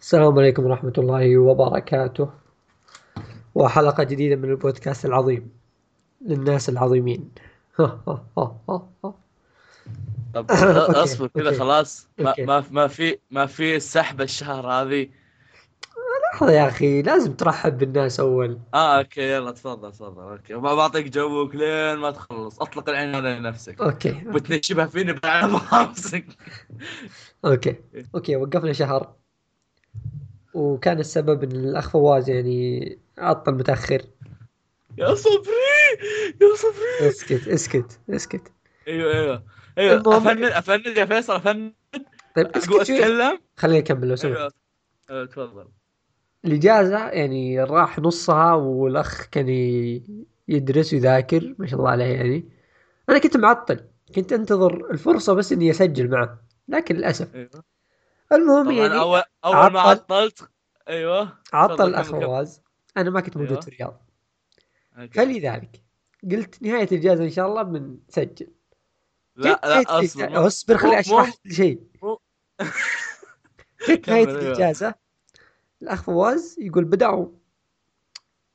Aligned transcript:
السلام 0.00 0.38
عليكم 0.38 0.64
ورحمة 0.64 0.92
الله 0.98 1.38
وبركاته. 1.38 2.30
وحلقة 3.54 4.02
جديدة 4.04 4.36
من 4.36 4.50
البودكاست 4.50 5.04
العظيم. 5.04 5.50
للناس 6.26 6.68
العظيمين. 6.68 7.30
طب 10.34 10.46
أصبر 11.04 11.26
كذا 11.26 11.58
خلاص. 11.58 12.08
ما. 12.18 12.34
ما 12.38 12.64
ما 12.70 12.86
في 12.86 13.18
ما 13.30 13.46
في 13.46 13.76
السحبه 13.76 14.24
الشهر 14.24 14.66
هذه. 14.66 15.08
لحظة 16.34 16.52
يا 16.52 16.68
أخي 16.68 17.02
لازم 17.02 17.32
ترحب 17.32 17.78
بالناس 17.78 18.20
أول. 18.20 18.58
آه 18.74 18.98
okay 18.98 19.20
يلا 19.20 19.50
تفضل 19.50 19.92
تفضل 19.92 20.22
okay. 20.22 20.54
ما 20.54 20.74
بعطيك 20.74 21.08
جوك 21.08 21.54
لين 21.54 21.96
ما 21.98 22.10
تخلص. 22.10 22.60
أطلق 22.60 22.88
العنان 22.88 23.24
لنفسك 23.24 23.80
okay 23.80 24.12
بتنشبها 24.12 24.86
فيني 24.86 25.12
بعد 25.12 25.50
راسك 25.72 26.24
okay. 27.44 27.76
okay 28.14 28.36
وقفنا 28.36 28.72
شهر. 28.72 29.19
وكان 30.54 30.98
السبب 30.98 31.42
إن 31.44 31.50
الأخ 31.64 31.90
فواز 31.90 32.30
يعني 32.30 32.98
عطل 33.18 33.54
متأخر 33.54 34.02
يا 34.98 35.14
صبري! 35.14 35.50
يا 36.42 36.54
صبري! 36.56 37.08
اسكت 37.08 37.48
اسكت 37.48 38.00
اسكت. 38.10 38.52
أيوه 38.88 39.14
أيوه. 39.14 39.44
أيوه 39.78 40.16
أفند 40.16 40.44
أفند 40.44 40.86
يا 40.86 41.04
فيصل 41.04 41.36
أفند. 41.36 41.72
طيب 42.36 42.46
اسكت 42.46 42.72
أتكلم؟ 42.72 43.38
خليني 43.56 43.78
أكمل 43.78 44.08
لو 44.08 44.16
سمحت. 44.16 44.36
أيوه 44.36 44.52
أيوه 45.10 45.26
تفضل. 45.26 45.68
الإجازة 46.44 47.08
يعني 47.08 47.64
راح 47.64 47.98
نصها 47.98 48.54
والأخ 48.54 49.26
كان 49.26 49.48
يدرس 50.48 50.92
ويذاكر 50.92 51.54
ما 51.58 51.66
شاء 51.66 51.78
الله 51.78 51.90
عليه 51.90 52.04
يعني. 52.04 52.44
أنا 53.08 53.18
كنت 53.18 53.36
معطل 53.36 53.80
كنت 54.14 54.32
أنتظر 54.32 54.90
الفرصة 54.90 55.34
بس 55.34 55.52
إني 55.52 55.70
أسجل 55.70 56.08
معه 56.10 56.38
لكن 56.68 56.94
للأسف. 56.96 57.34
أيوه. 57.34 57.50
المهم 58.32 58.70
يعني 58.70 58.98
اول 58.98 59.22
أول 59.44 59.72
ما 59.72 59.80
عطل. 59.80 60.14
عطلت 60.14 60.50
أيوه 60.88 61.38
عطل 61.52 61.92
كمل. 62.02 62.04
فواز 62.04 62.62
أنا 62.96 63.10
ما 63.10 63.20
كنت 63.20 63.36
موجود 63.36 63.50
أيوة. 63.50 63.60
في 63.60 63.68
الرياض. 63.68 64.02
فلذلك 65.12 65.82
قلت 66.30 66.62
نهاية 66.62 66.84
الإجازة 66.92 67.24
إن 67.24 67.30
شاء 67.30 67.46
الله 67.46 67.62
بنسجل 67.62 68.48
لا 69.36 69.60
لا 69.64 70.00
أصبر 70.00 70.30
ما- 70.30 70.46
أصبر 70.46 70.76
خلي 70.76 70.90
مو- 70.90 70.98
أشرح 70.98 71.34
كل 71.44 71.52
شيء 71.52 71.80
جت 73.88 74.08
نهاية 74.08 74.24
كمل، 74.24 74.36
أيوة. 74.36 74.48
الإجازة 74.48 74.94
الأخ 75.82 76.02
فواز 76.02 76.56
يقول 76.60 76.84
بدأوا 76.84 77.28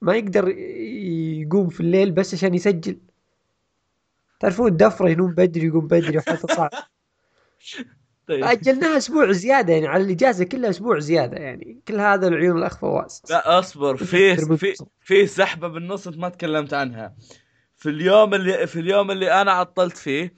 ما 0.01 0.15
يقدر 0.15 0.47
يقوم 0.47 1.69
في 1.69 1.79
الليل 1.79 2.11
بس 2.11 2.33
عشان 2.33 2.53
يسجل 2.53 2.99
تعرفون 4.39 4.67
الدفرة 4.71 5.09
ينوم 5.09 5.31
بدري 5.33 5.67
يقوم 5.67 5.87
بدري 5.87 6.17
وحالته 6.17 6.47
صعب 6.55 6.69
طيب. 8.27 8.43
أجلناها 8.43 8.97
أسبوع 8.97 9.31
زيادة 9.31 9.73
يعني 9.73 9.87
على 9.87 10.03
الإجازة 10.03 10.45
كلها 10.45 10.69
أسبوع 10.69 10.99
زيادة 10.99 11.37
يعني. 11.37 11.81
كل 11.87 11.99
هذا 11.99 12.27
العيون 12.27 12.57
الأخ 12.57 12.77
فواز. 12.77 13.21
لا 13.29 13.59
أصبر. 13.59 13.97
في 14.05 14.35
في. 14.57 14.73
في 15.01 15.27
سحبه 15.27 15.67
بالنص 15.67 16.07
انت 16.07 16.17
ما 16.17 16.29
تكلمت 16.29 16.73
عنها. 16.73 17.15
في 17.77 17.89
اليوم 17.89 18.33
اللي 18.33 18.67
في 18.67 18.79
اليوم 18.79 19.11
اللي 19.11 19.41
أنا 19.41 19.51
عطلت 19.51 19.97
فيه 19.97 20.33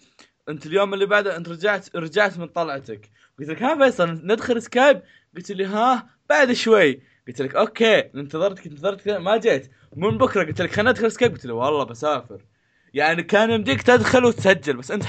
أنت 0.49 0.65
اليوم 0.65 0.93
اللي 0.93 1.05
بعده 1.05 1.37
أنت 1.37 1.49
رجعت 1.49 1.95
رجعت 1.95 2.37
من 2.37 2.47
طلعتك. 2.47 3.11
قلت 3.39 3.49
لك 3.49 3.63
ها 3.63 3.75
فيصل 3.75 4.21
ندخل 4.23 4.61
سكايب؟ 4.61 5.01
قلت 5.35 5.51
لي 5.51 5.65
ها 5.65 6.09
بعد 6.29 6.51
شوي. 6.51 7.01
قلت 7.27 7.41
لك 7.41 7.55
okay. 7.55 7.99
انتظرتك 7.99 8.67
انتظرتك 8.67 9.07
ما 9.07 9.37
جيت. 9.37 9.71
من 9.95 10.17
بكرة 10.17 10.43
قلت 10.43 10.61
لك 10.61 10.71
خلينا 10.71 10.91
ندخل 10.91 11.11
سكايب. 11.11 11.31
قلت 11.31 11.45
لي 11.45 11.53
والله 11.53 11.83
بسافر. 11.83 12.45
يعني 12.93 13.23
كان 13.23 13.51
يمديك 13.51 13.81
تدخل 13.81 14.25
وتسجل 14.25 14.77
بس 14.77 14.91
أنت 14.91 15.03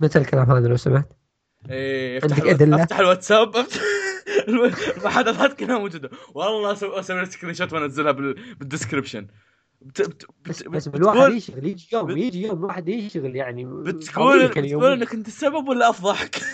متى 0.00 0.18
الكلام 0.18 0.50
هذا 0.50 0.68
لو 0.68 0.76
سمحت؟ 0.76 1.19
إيه 1.70 2.18
أفتح 2.18 2.36
الوات- 2.38 2.54
أدلة؟ 2.54 2.82
أفتح 2.82 2.98
الواتساب. 2.98 3.66
المحادثات 4.48 5.52
كلها 5.60 5.78
موجوده 5.78 6.10
والله 6.34 6.72
أسوي 6.72 7.00
أسوي 7.00 7.26
screenshot 7.26 7.72
وأنزلها 7.72 8.12
بال- 8.12 8.54
بال 8.54 8.65
description 8.65 9.26
بت... 9.80 10.02
بت... 10.02 10.26
بس 10.48 10.62
بت... 10.62 10.68
بس 10.68 10.88
بت... 10.88 10.96
الواحد 10.96 11.32
يشتغل 11.32 11.66
يجي 11.66 11.88
يوم 11.92 12.06
بت- 12.06 12.16
يجي 12.16 12.42
يوم 12.42 12.58
الواحد 12.58 12.88
يشتغل 12.88 13.36
يعني. 13.36 13.64
بتقول 13.64 14.48
بتقول. 14.48 14.92
إنك 14.92 15.14
أنت 15.14 15.28
السبب 15.28 15.68
ولا 15.68 15.90
أفضحك؟ 15.90 16.40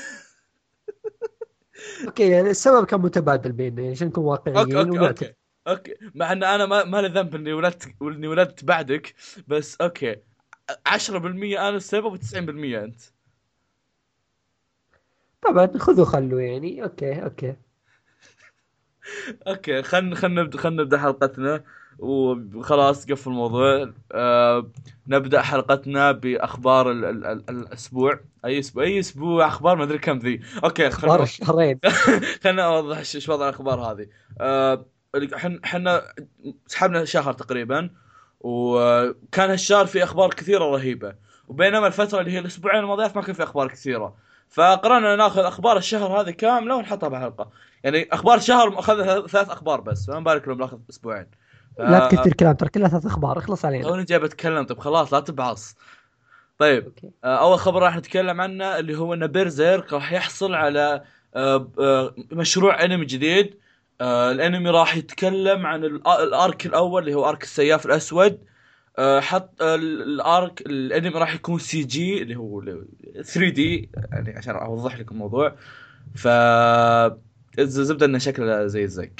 okay 2.06 2.30
يعني 2.30 2.50
السبب 2.50 2.86
كان 2.86 3.00
متبادل 3.00 3.52
بيننا 3.52 3.80
يعني 3.82 3.94
عشان 3.94 4.06
نكون 4.08 4.24
واقعيين 4.24 4.76
أوكي 4.76 4.98
أوكي 5.08 5.32
أوكي. 5.68 5.94
مع 6.14 6.32
إن 6.32 6.44
أنا 6.44 6.66
ما, 6.66 6.84
ما 6.84 7.02
لي 7.02 7.08
ذنب 7.08 7.34
إني 7.34 7.52
ولدت 7.52 7.88
إني 8.02 8.28
ولدت 8.28 8.64
بعدك 8.64 9.14
بس 9.46 9.76
okay. 9.80 10.16
10% 10.88 11.10
أنا 11.14 11.68
السبب 11.68 12.16
و90% 12.18 12.36
أنت. 12.38 13.00
طبعا 15.48 15.70
خذوا 15.78 16.04
خلوا 16.04 16.40
يعني. 16.40 16.82
أوكي 16.82 17.24
أوكي. 17.24 17.56
أوكي 19.48 19.82
خلينا 19.82 20.16
خلينا 20.16 20.42
نبدأ 20.42 20.58
خلينا 20.58 20.82
نبدأ 20.82 20.98
حلقتنا. 20.98 21.64
وخلاص 21.98 23.06
قفل 23.10 23.30
الموضوع. 23.30 23.92
آه 24.12 24.70
نبدأ 25.08 25.42
حلقتنا 25.42 26.12
بأخبار 26.12 26.90
ال 26.90 27.04
ال 27.04 27.26
ال 27.26 27.44
الأسبوع. 27.50 28.20
أي 28.44 28.58
أسبوع؟ 28.58 28.84
أي 28.84 28.98
أسبوع 28.98 29.46
أخبار؟ 29.46 29.76
ما 29.76 29.84
أدري 29.84 29.98
كم 29.98 30.18
ذي. 30.18 30.40
okay 30.64 30.88
أخبار 30.88 31.22
الشهرين 31.22 31.80
خلينا 32.44 32.62
أوضح 32.66 32.98
إيش 32.98 33.28
وضع 33.28 33.48
الأخبار 33.48 33.80
هذه. 33.80 34.06
آه، 34.40 34.86
إحنا 35.34 35.60
إحنا 35.64 36.02
سحبنا 36.66 37.04
شهر 37.04 37.32
تقريبا. 37.32 37.90
وكان 38.40 39.50
هالشهر 39.50 39.86
في 39.86 40.02
أخبار 40.04 40.30
كثيرة 40.30 40.64
رهيبة. 40.64 41.14
وبينما 41.48 41.86
الفترة 41.86 42.20
اللي 42.20 42.32
هي 42.32 42.38
الأسبوعين 42.38 42.80
الماضيات 42.80 43.16
ما 43.16 43.22
كان 43.22 43.34
في 43.34 43.42
أخبار 43.42 43.68
كثيرة. 43.68 44.16
فقررنا 44.56 45.16
ناخذ 45.16 45.40
أخبار 45.40 45.76
الشهر 45.76 46.20
هذه 46.20 46.30
كاملة 46.30 46.76
ونحطها 46.76 47.08
بحلقة. 47.08 47.50
يعني 47.84 48.08
أخبار 48.12 48.40
شهر 48.40 48.78
اخذنا 48.78 49.26
ثلاث 49.26 49.50
أخبار 49.50 49.80
بس 49.80 50.06
فما 50.06 50.20
بالك 50.20 50.48
لو 50.48 50.54
بناخذ 50.54 50.78
أسبوعين. 50.90 51.26
ف- 51.76 51.80
لا 51.80 52.08
تكثر 52.08 52.32
كلام 52.32 52.52
ترى 52.54 52.68
كلها 52.68 52.88
ثلاث 52.88 53.06
أخبار 53.06 53.38
اخلص 53.38 53.64
علينا. 53.64 53.88
توني 53.88 54.04
جاي 54.04 54.18
بتكلم 54.18 54.62
طيب 54.64 54.78
خلاص 54.78 55.12
لا 55.14 55.20
تبعص. 55.20 55.76
طيب 56.58 56.84
أوكي. 56.84 57.10
آه، 57.24 57.36
أول 57.40 57.58
خبر 57.58 57.82
راح 57.82 57.96
نتكلم 57.96 58.40
عنه 58.40 58.78
اللي 58.78 58.98
هو 58.98 59.14
إن 59.14 59.26
بيرزيرك 59.26 59.92
راح 59.92 60.12
يحصل 60.12 60.54
على 60.54 61.02
آه، 61.36 61.68
آه، 61.80 62.14
مشروع 62.32 62.84
أنمي 62.84 63.04
جديد. 63.04 63.54
الأنمي 64.00 64.70
راح 64.70 64.96
يتكلم 64.96 65.66
عن 65.66 65.84
ال 65.84 66.05
arc 66.05 66.66
الأول 66.66 67.02
اللي 67.02 67.14
هو 67.14 67.28
أرك 67.28 67.42
السياف 67.42 67.86
الأسود. 67.86 68.38
حط 68.98 69.62
آه، 69.62 69.74
ال 69.74 69.96
arc 69.96 70.60
الانمي 70.60 71.18
راح 71.18 71.34
يكون 71.34 71.58
CG 71.58 72.22
اللي 72.22 72.36
هو 72.36 72.62
3D 73.14 73.90
يعني 74.12 74.36
عشان 74.36 74.54
اوضح 74.54 74.98
لكم 74.98 75.14
الموضوع 75.14 75.56
ف 76.14 76.28
الزبده 77.58 78.06
إنه 78.06 78.18
شكله 78.18 78.66
زي 78.66 78.84
الزق 78.84 79.10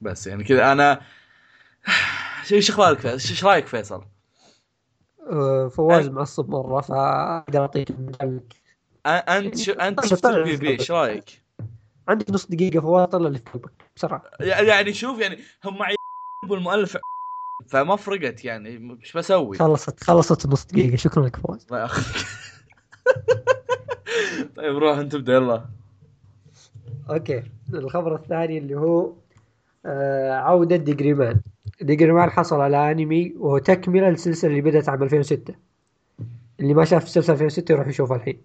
بس 0.00 0.26
يعني 0.26 0.44
كذا 0.44 0.72
أنا 0.72 1.00
إيش 2.52 2.70
أخبارك 2.70 2.98
فيصل؟ 2.98 3.28
إيش 3.30 3.44
رأيك 3.44 3.66
فيصل؟ 3.66 4.04
آه، 5.30 5.68
فواز 5.68 6.08
معصب 6.08 6.48
مرة 6.50 6.80
فأقدر 6.80 7.60
أعطيك 7.60 7.88
أنت 9.06 9.56
شو 9.56 9.72
أنت 9.72 10.06
شفت 10.06 10.26
ال 10.26 10.56
PV. 10.56 10.68
إيش 10.68 10.90
رأيك؟ 10.90 11.42
عندك 12.08 12.30
نص 12.30 12.46
دقيقة 12.46 12.80
فواز 12.80 13.08
طلع 13.08 13.26
اللي 13.26 13.38
في 13.38 13.50
قلبك 13.50 13.72
بسرعة 13.96 14.22
يعني 14.40 14.92
شوف 14.92 15.20
يعني 15.20 15.38
هم 15.64 15.78
والمؤلف 16.50 16.96
فما 17.66 17.96
فرقت 17.96 18.44
يعني 18.44 18.96
إيش 19.02 19.16
بسوي؟ 19.16 19.58
خلصت 19.58 20.04
خلصت 20.04 20.44
النص 20.44 20.66
دقيقة. 20.66 20.96
شكرا 20.96 21.26
لك 21.26 21.36
فواز. 21.36 21.66
الله 21.70 21.80
ياخذك. 21.80 22.26
طيب 24.56 24.76
روح 24.76 24.98
أنت 24.98 25.14
ابدأ 25.14 25.32
يلا. 25.32 25.64
أوكي. 27.10 27.42
الخبر 27.74 28.14
الثاني 28.14 28.58
اللي 28.58 28.74
هو 28.74 29.12
آه 29.86 30.32
عودة 30.32 30.76
ديجريمان 30.76 31.40
ديجريمان 31.80 32.30
حصل 32.30 32.60
على 32.60 32.90
أنمي 32.90 33.34
وهو 33.36 33.58
تكملة 33.58 34.10
للسلسلة 34.10 34.50
اللي 34.50 34.60
بدأت 34.60 34.88
عام 34.88 35.02
2006 35.02 35.54
اللي 36.60 36.74
ما 36.74 36.84
شاف 36.84 37.04
السلسلة 37.04 37.34
2006 37.34 37.72
يروح 37.72 37.88
يشوفها 37.88 38.16
الحين. 38.16 38.42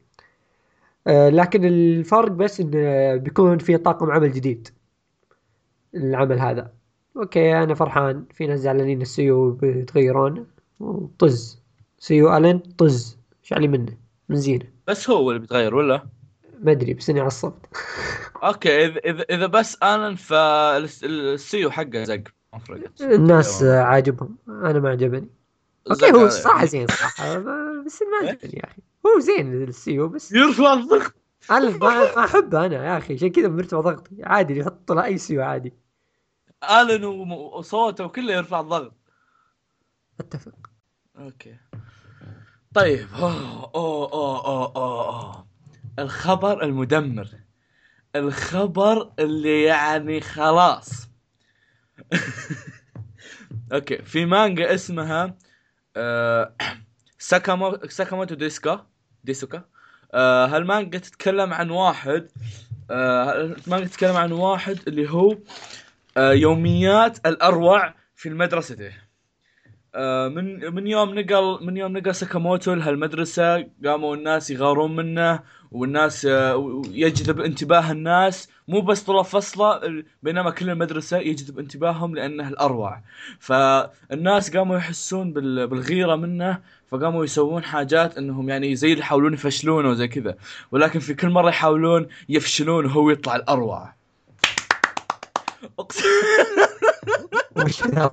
آه 1.08 1.30
لكن 1.30 1.66
الفرق 1.66 2.32
بس 2.32 2.60
انه 2.60 3.16
بيكون 3.16 3.58
في 3.58 3.78
طاقم 3.78 4.12
عمل 4.12 4.32
جديد. 4.32 4.68
العمل 5.96 6.40
هذا. 6.40 6.83
okay 7.18 7.64
أنا 7.64 7.74
فرحان. 7.74 8.26
في 8.34 8.48
ناس 8.48 8.60
زعلانين 8.60 9.02
ال 9.02 9.09
seiyuu 9.09 9.52
بيتغيرون 9.52 10.48
طز. 11.20 11.60
seiyuu 12.00 12.38
الن 12.38 12.60
طز. 12.60 13.18
إيش 13.44 13.54
علي 13.54 13.68
منه؟ 13.68 13.98
من 14.30 14.36
زينة. 14.36 14.66
بس 14.88 15.10
هو 15.10 15.30
اللي 15.30 15.40
بيتغير 15.40 15.76
ولا؟ 15.76 16.04
ما 16.62 16.72
أدري 16.72 16.94
بس 16.94 17.10
اني 17.10 17.20
عصبت. 17.20 17.66
okay 18.44 18.86
إذا 18.86 19.00
إذا, 19.00 19.26
إذا 19.30 19.46
بس 19.48 19.76
الن 19.76 20.16
فال 20.16 20.55
seiyuu 20.55 21.72
حقه 21.72 22.04
زق. 22.04 22.24
ما 22.54 22.60
فرقت 22.60 23.02
الناس 23.02 23.64
عاجبهم. 23.64 24.38
أنا 24.48 24.80
ما 24.80 24.90
عجبني. 24.90 25.30
okay 25.92 26.12
هو. 26.12 26.30
صراحة 26.30 26.66
زين 26.66 26.88
ما- 27.20 27.84
بس 27.86 28.02
ما 28.02 28.28
عجبني 28.30 28.54
يا 28.54 28.66
أخي. 28.66 28.82
هو 29.06 29.20
زين 29.20 29.64
ال 29.64 29.70
seiyuu 29.70 30.08
بس 30.08 30.32
يرفع 30.32 30.74
الضغط. 30.74 31.14
أنا 31.52 31.78
ما 31.78 32.24
أحبه 32.26 32.66
أنا 32.66 32.86
يا 32.86 32.98
أخي. 32.98 33.14
عشان 33.14 33.30
كذا 33.30 33.48
مرتفع 33.48 33.82
ضغطي. 33.82 34.16
عادي 34.24 34.60
يحط 34.60 34.92
له 34.92 35.06
أي 35.06 35.18
seiyuu 35.18 35.42
عادي. 35.42 35.74
آلن 36.64 37.04
وصوته 37.04 38.06
وكله 38.06 38.34
يرفع 38.34 38.60
الضغط. 38.60 38.94
أتفق. 40.20 40.70
okay. 41.20 41.58
طيب. 42.74 43.08
أوه 43.16 43.72
أوه 43.76 44.12
أوه 44.14 44.46
أوه, 44.46 44.76
أوه. 44.76 45.46
الخبر 46.00 46.64
المدمر. 46.64 47.28
الخبر 48.16 49.12
اللي 49.20 49.64
يعني 49.64 50.22
خلاص. 50.22 50.90
okay. 53.74 53.98
في 54.02 54.26
مانجا 54.26 54.74
اسمها 54.74 55.38
آه 55.98 56.56
ساكامو 57.20 57.78
ساكاموتو 57.90 58.36
ديسكا 58.36 58.88
ديسوكا. 59.24 59.64
آه 60.14 60.46
هالمانجا 60.48 60.98
تتكلم 61.00 61.54
عن 61.54 61.70
واحد 61.70 62.28
آه 62.92 63.42
المانجا 63.42 63.88
تتكلم 63.88 64.16
عن 64.16 64.32
واحد 64.32 64.80
اللي 64.88 65.10
هو 65.10 65.38
يوميات 66.18 67.28
الأروع 67.28 67.94
في 68.16 68.30
مدرسته 68.30 68.92
آه 69.96 70.28
من 70.28 70.74
من 70.76 70.88
يوم 70.88 71.20
نقل 71.20 71.66
من 71.66 71.78
يوم 71.78 71.98
نقل 71.98 72.16
ساكاموتو 72.16 72.74
لهالمدرسة 72.74 73.68
قاموا 73.86 74.16
الناس 74.16 74.50
يغارون 74.50 74.96
منه 74.96 75.40
والناس 75.72 76.26
آه 76.26 76.82
يجذب 76.92 77.40
انتباه 77.42 77.92
الناس. 77.92 78.50
مو 78.68 78.82
بس 78.82 79.04
طلاب 79.04 79.26
فصلة 79.26 80.04
بينما 80.24 80.52
كل 80.52 80.70
المدرسة 80.70 81.18
يجذب 81.18 81.60
انتباههم 81.60 82.16
لأنه 82.16 82.48
الأروع. 82.48 83.02
فالناس 83.40 84.58
قاموا 84.58 84.78
يحسون 84.78 85.34
بال- 85.34 85.68
بالغيرة 85.68 86.16
منه 86.16 86.60
فقاموا 86.88 87.24
يسوون 87.26 87.64
حاجات 87.64 88.18
إنهم 88.18 88.50
يعني 88.50 88.76
زي 88.76 88.88
اللي 88.92 89.00
يحاولون 89.02 89.34
يفشلونه 89.34 89.90
وزي 89.90 90.08
كذا. 90.08 90.36
ولكن 90.72 91.00
في 91.00 91.14
كل 91.14 91.30
مرة 91.30 91.50
يحاولون 91.50 92.08
يفشلون 92.30 92.86
وهو 92.86 93.10
يطلع 93.10 93.36
الأروع. 93.36 93.94
أقسم؟ 95.80 96.04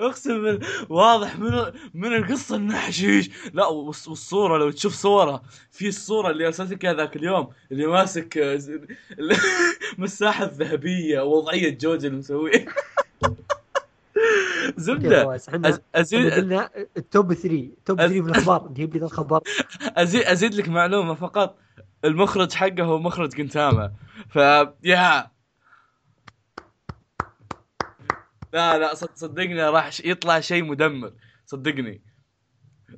أقسم 0.00 0.42
بال- 0.42 0.60
واضح 0.88 1.38
من 1.38 1.52
من 1.94 2.14
القصة 2.16 2.56
انه 2.56 2.76
حشيش 2.76 3.30
لا 3.54 3.64
والص- 3.64 4.08
والصورة 4.08 4.58
لو 4.58 4.70
تشوف 4.70 4.94
صورة 4.94 5.42
في 5.70 5.88
الصورة 5.88 6.30
اللي 6.30 6.46
ارسلت 6.46 6.72
لك 6.72 6.84
ذاك 6.84 7.16
اليوم 7.16 7.48
اللي 7.72 7.86
ماسك 7.86 8.38
آه، 8.38 8.60
المساحه 9.98 10.44
الذهبيه 10.50 11.20
وضعية 11.20 11.78
جوجل 11.78 12.06
اللي 12.06 12.18
مسوية. 12.18 12.66
زبدة. 14.76 15.22
ازيد 15.94 16.32
قلنا 16.32 16.70
التوب 16.96 17.34
3 17.34 17.68
توب 17.86 17.98
3 18.00 18.20
من 18.20 18.30
الأخبار 18.30 18.68
نجيب 18.70 18.96
لي 18.96 19.04
الخبر 19.04 19.40
ازيد 19.96 20.22
أزيد 20.22 20.54
لك 20.54 20.68
معلومة 20.68 21.14
فقط. 21.14 21.56
المخرج 22.04 22.52
حقه 22.52 22.82
هو 22.82 22.98
مخرج 22.98 23.28
جنتاما. 23.28 23.92
ف 24.28 24.36
يا. 24.84 25.30
لا 28.52 28.78
لا 28.78 28.94
صد- 28.94 29.14
صدقني 29.14 29.62
راح 29.68 29.90
يطلع 30.04 30.40
شيء 30.40 30.64
مدمر. 30.64 31.12
صدقني. 31.46 32.02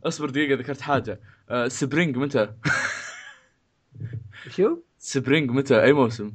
اصبر 0.04 0.30
دقيقة 0.30 0.58
ذكرت 0.58 0.80
حاجة. 0.80 1.20
أه 1.50 1.68
سبرينج 1.68 2.16
متى؟ 2.16 2.52
شو؟ 4.56 4.78
سبرينج 4.98 5.50
متى؟ 5.50 5.82
أي 5.82 5.92
موسم؟ 5.92 6.32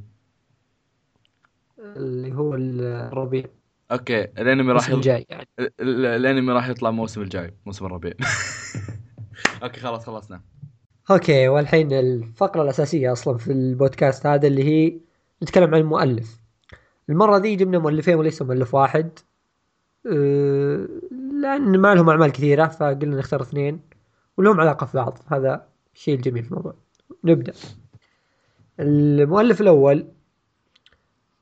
اللي 1.79 2.33
هو 2.35 2.55
الربيع. 2.55 3.43
أوكي 3.91 4.23
الانمي 4.23 4.71
راح 4.73 4.83
يطلع 4.83 4.95
الجاي 4.97 5.25
يعني. 5.29 5.47
ال- 5.59 5.71
ال- 5.81 6.05
الانمي 6.05 6.53
راح 6.53 6.67
يطلع 6.67 6.89
الموسم 6.89 7.21
الجاي 7.21 7.53
موسم 7.65 7.85
الربيع. 7.85 8.13
okay 9.63 9.79
خلاص 9.79 10.05
خلصنا. 10.05 10.41
okay 11.11 11.47
والحين 11.47 11.93
الفقرة 11.93 12.61
الأساسية 12.63 13.11
أصلا 13.11 13.37
في 13.37 13.51
البودكاست 13.51 14.25
هذا 14.25 14.47
اللي 14.47 14.63
هي 14.63 14.99
نتكلم 15.43 15.75
عن 15.75 15.81
المؤلف. 15.81 16.39
المرة 17.09 17.37
دي 17.37 17.55
جبنا 17.55 17.79
مؤلفين 17.79 18.15
وليس 18.15 18.41
مؤلف 18.41 18.73
واحد. 18.73 19.19
أه، 20.05 20.87
لأن 21.41 21.79
ما 21.79 21.95
لهم 21.95 22.09
أعمال 22.09 22.31
كثيرة 22.31 22.67
فقلنا 22.67 23.15
نختار 23.17 23.41
اثنين 23.41 23.79
ولهم 24.37 24.61
علاقة 24.61 24.85
في 24.85 24.97
بعض. 24.97 25.17
هذا 25.27 25.67
الشيء 25.95 26.15
الجميل 26.15 26.43
في 26.43 26.51
الموضوع. 26.51 26.73
نبدأ. 27.23 27.53
المؤلف 28.79 29.61
الأول 29.61 30.07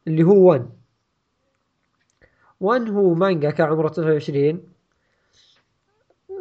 اللي 0.07 0.23
هو 0.23 0.51
وان 0.51 0.69
وان 2.59 2.87
هو 2.87 3.13
مانجاكا 3.13 3.49
كان 3.51 3.67
عمره 3.67 3.87
29 3.89 4.63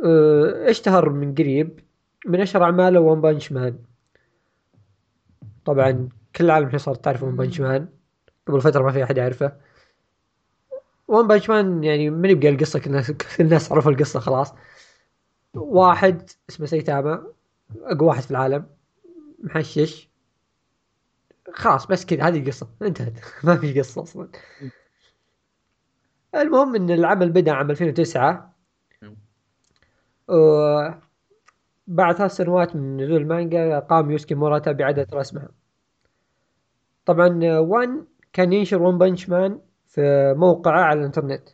أه، 0.04 0.70
اشتهر 0.70 1.10
من 1.10 1.34
قريب. 1.34 1.83
من 2.26 2.40
أشهر 2.40 2.64
أعماله 2.64 3.00
ون 3.00 3.20
بانش 3.20 3.52
مان 3.52 3.78
طبعا 5.64 6.08
كل 6.36 6.44
العالم 6.44 6.66
الحين 6.66 6.78
صارت 6.78 7.04
تعرف 7.04 7.22
ون 7.22 7.36
بانش 7.36 7.60
مان 7.60 7.88
قبل 8.48 8.60
فترة 8.60 8.82
ما 8.82 8.92
في 8.92 9.04
أحد 9.04 9.18
يعرفه. 9.18 9.56
ون 11.08 11.26
بانش 11.26 11.50
مان 11.50 11.84
يعني 11.84 12.10
من 12.10 12.30
يبغى 12.30 12.48
القصة 12.48 12.78
كل 12.78 12.90
الناس 12.90 13.10
كل 13.10 13.44
الناس 13.44 13.72
عرفوا 13.72 13.92
القصة 13.92 14.20
خلاص. 14.20 14.54
واحد 15.54 16.30
اسمه 16.50 16.66
سيتاما 16.66 17.26
أقوى 17.76 18.08
واحد 18.08 18.22
في 18.22 18.30
العالم. 18.30 18.66
محشش. 19.38 20.08
خلاص 21.54 21.86
بس 21.86 22.06
كذا 22.06 22.22
هذه 22.28 22.38
القصة. 22.42 22.68
انتهت. 22.82 23.12
ما 23.44 23.56
في 23.56 23.80
قصة 23.80 24.02
أصلا. 24.02 24.28
المهم 26.34 26.74
إن 26.76 26.90
العمل 26.90 27.30
بدأ 27.30 27.52
عام 27.52 27.70
2009 27.70 28.54
و 30.28 30.34
بعد 31.86 32.16
ثلاث 32.16 32.32
سنوات 32.32 32.76
من 32.76 32.96
نزول 32.96 33.16
المانجا 33.22 33.78
قام 33.78 34.10
يوسكي 34.10 34.34
موراتا 34.34 34.72
بإعادة 34.72 35.06
رسمها. 35.14 35.48
طبعا 37.06 37.58
وان 37.58 38.06
كان 38.32 38.52
ينشر 38.52 38.82
ون 38.82 38.98
بنش 38.98 39.28
مان 39.28 39.60
في 39.86 40.34
موقعه 40.36 40.80
على 40.80 41.00
الانترنت 41.00 41.48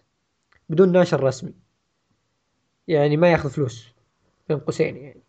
بدون 0.69 0.93
ناشر 0.93 1.25
رسمي. 1.25 1.55
يعني 2.89 3.17
ما 3.17 3.33
ياخذ 3.33 3.51
فلوس. 3.51 3.95
بين 4.49 4.59
قوسين 4.59 4.97
يعني. 4.97 5.23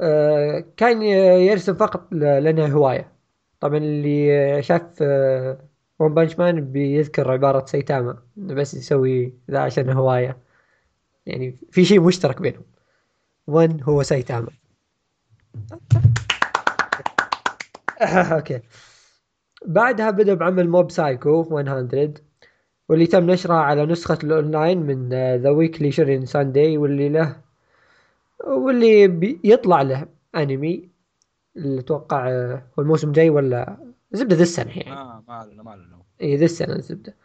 آه، 0.00 0.64
كان 0.76 1.02
يرسم 1.02 1.74
فقط 1.74 2.12
لأنها 2.14 2.68
هواية. 2.68 3.12
طبعا 3.60 3.78
اللي 3.78 4.62
شاف 4.62 5.02
One 5.98 6.14
Punch 6.14 6.38
Man 6.38 6.72
بيذكر 6.72 7.32
عبارة 7.32 7.66
سيتاما. 7.66 8.18
بس 8.36 8.74
يسوي 8.74 9.34
ذا 9.50 9.58
عشان 9.58 9.90
هواية. 9.90 10.38
يعني 11.26 11.58
في 11.70 11.84
شيء 11.84 12.00
مشترك 12.00 12.42
بينهم. 12.42 12.69
ONE 13.50 13.82
هو 13.82 14.02
سايتاما 14.02 14.50
okay. 18.32 18.60
بعدها 19.66 20.10
بدأ 20.10 20.34
بعمل 20.34 20.68
Mob 20.68 20.90
Psycho 20.90 21.42
100 21.50 22.14
واللي 22.88 23.06
تم 23.06 23.30
نشرها 23.30 23.56
على 23.56 23.86
نسخة 23.86 24.18
الأونلاين 24.24 24.78
من 24.82 25.08
the 25.42 25.50
Weekly 25.50 25.90
Shonen 25.92 26.26
Sunday 26.26 26.78
واللي 26.78 27.08
له 27.08 27.36
واللي 28.46 29.08
بيطلع 29.08 29.82
له 29.82 30.06
أنمي 30.36 30.88
اللي 31.56 31.80
أتوقع 31.80 32.28
آه، 32.28 32.62
هو 32.78 32.82
الموسم 32.82 33.08
الجاي 33.08 33.30
ولا 33.30 33.76
زبدة 34.12 34.36
ذا 34.36 34.42
السنة 34.42 34.78
يعني. 34.78 34.90
ما 34.90 35.22
ما 35.28 35.34
علينا 35.34 35.62
ما 35.62 35.70
علينا 35.70 36.02
اي 36.22 36.36
ذا 36.36 36.44
السنة 36.44 36.74
الزبدة. 36.74 37.16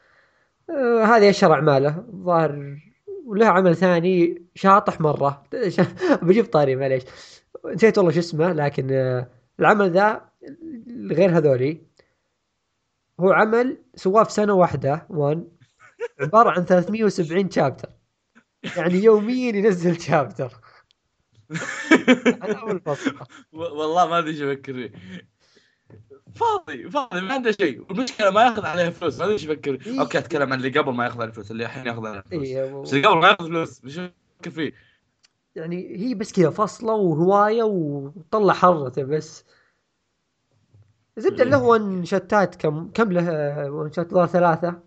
آه 0.70 1.04
هذه 1.04 1.30
اشهر 1.30 1.54
اعماله 1.54 2.06
ظاهر 2.16 2.78
وله 3.26 3.46
عمل 3.48 3.76
ثاني 3.76 4.44
شاطح 4.56 5.02
مرة. 5.02 5.44
بجيب 6.24 6.46
طاري 6.46 6.76
معليش. 6.76 7.04
نسيت 7.66 7.98
والله 7.98 8.12
شو 8.12 8.20
اسمه 8.20 8.54
لكن 8.54 8.92
آه 8.92 9.30
العمل 9.60 9.92
ذا 9.92 10.30
غير 11.12 11.38
هذولي. 11.38 11.82
هو 13.20 13.32
عمل 13.32 13.78
سواه 13.96 14.24
في 14.24 14.32
سنة 14.32 14.54
واحدة 14.54 15.08
وان 15.10 15.48
عبارة 16.20 16.50
عن 16.50 16.66
370 16.66 17.50
chapter 17.52 17.90
يعني 18.78 18.94
يوميا 18.94 19.56
ينزل 19.56 20.02
شابتر 20.02 20.52
أول 22.62 22.82
فصل 22.86 23.16
والله 23.54 24.08
ما 24.08 24.20
أدري 24.20 24.32
إيش 24.32 24.42
أفكر 24.42 24.92
فاضي 26.36 26.90
فاضي 26.90 27.22
ما 27.22 27.34
عنده 27.34 27.52
شيء. 27.52 27.92
المشكلة 27.92 28.30
ما 28.30 28.42
ياخذ 28.42 28.66
عليها 28.66 28.90
فلوس. 28.90 29.18
ما 29.18 29.24
أدري 29.24 29.34
إيش 29.34 29.44
يفكر. 29.44 29.80
إيه. 29.86 30.00
okay 30.02 30.18
أتكلم 30.18 30.54
عن 30.54 30.60
اللي 30.60 30.80
قبل 30.80 30.94
ما 30.94 31.04
ياخذ 31.06 31.22
عليه 31.22 31.32
فلوس. 31.32 31.52
اللي 31.52 31.64
الحين 31.66 31.88
ياخذ 31.88 32.08
عليه 32.08 32.22
فلوس. 32.22 32.44
إيه، 32.44 32.82
بس 32.82 32.94
اللي 32.94 33.08
قبل 33.08 33.18
ما 33.20 33.28
ياخذ 33.28 33.46
فلوس 33.46 33.82
إيش 33.86 33.98
يفكر 33.98 34.52
فيه؟ 34.52 34.72
يعني 35.56 35.98
هي 35.98 36.14
بس 36.14 36.32
كذا 36.34 36.50
فصلة 36.50 36.94
وهواية 36.94 37.64
وطلع 37.64 38.54
حرته 38.54 39.04
بس. 39.04 39.46
زبدة 41.18 41.44
إيه. 41.44 41.50
له 41.50 41.64
ون 41.64 42.06
شتات 42.06 42.56
كم 42.56 42.90
كم 42.94 43.12
له 43.12 43.72
ون 43.72 43.92
شات 43.92 44.12
ظهر 44.12 44.28
ثلاثة. 44.28 44.80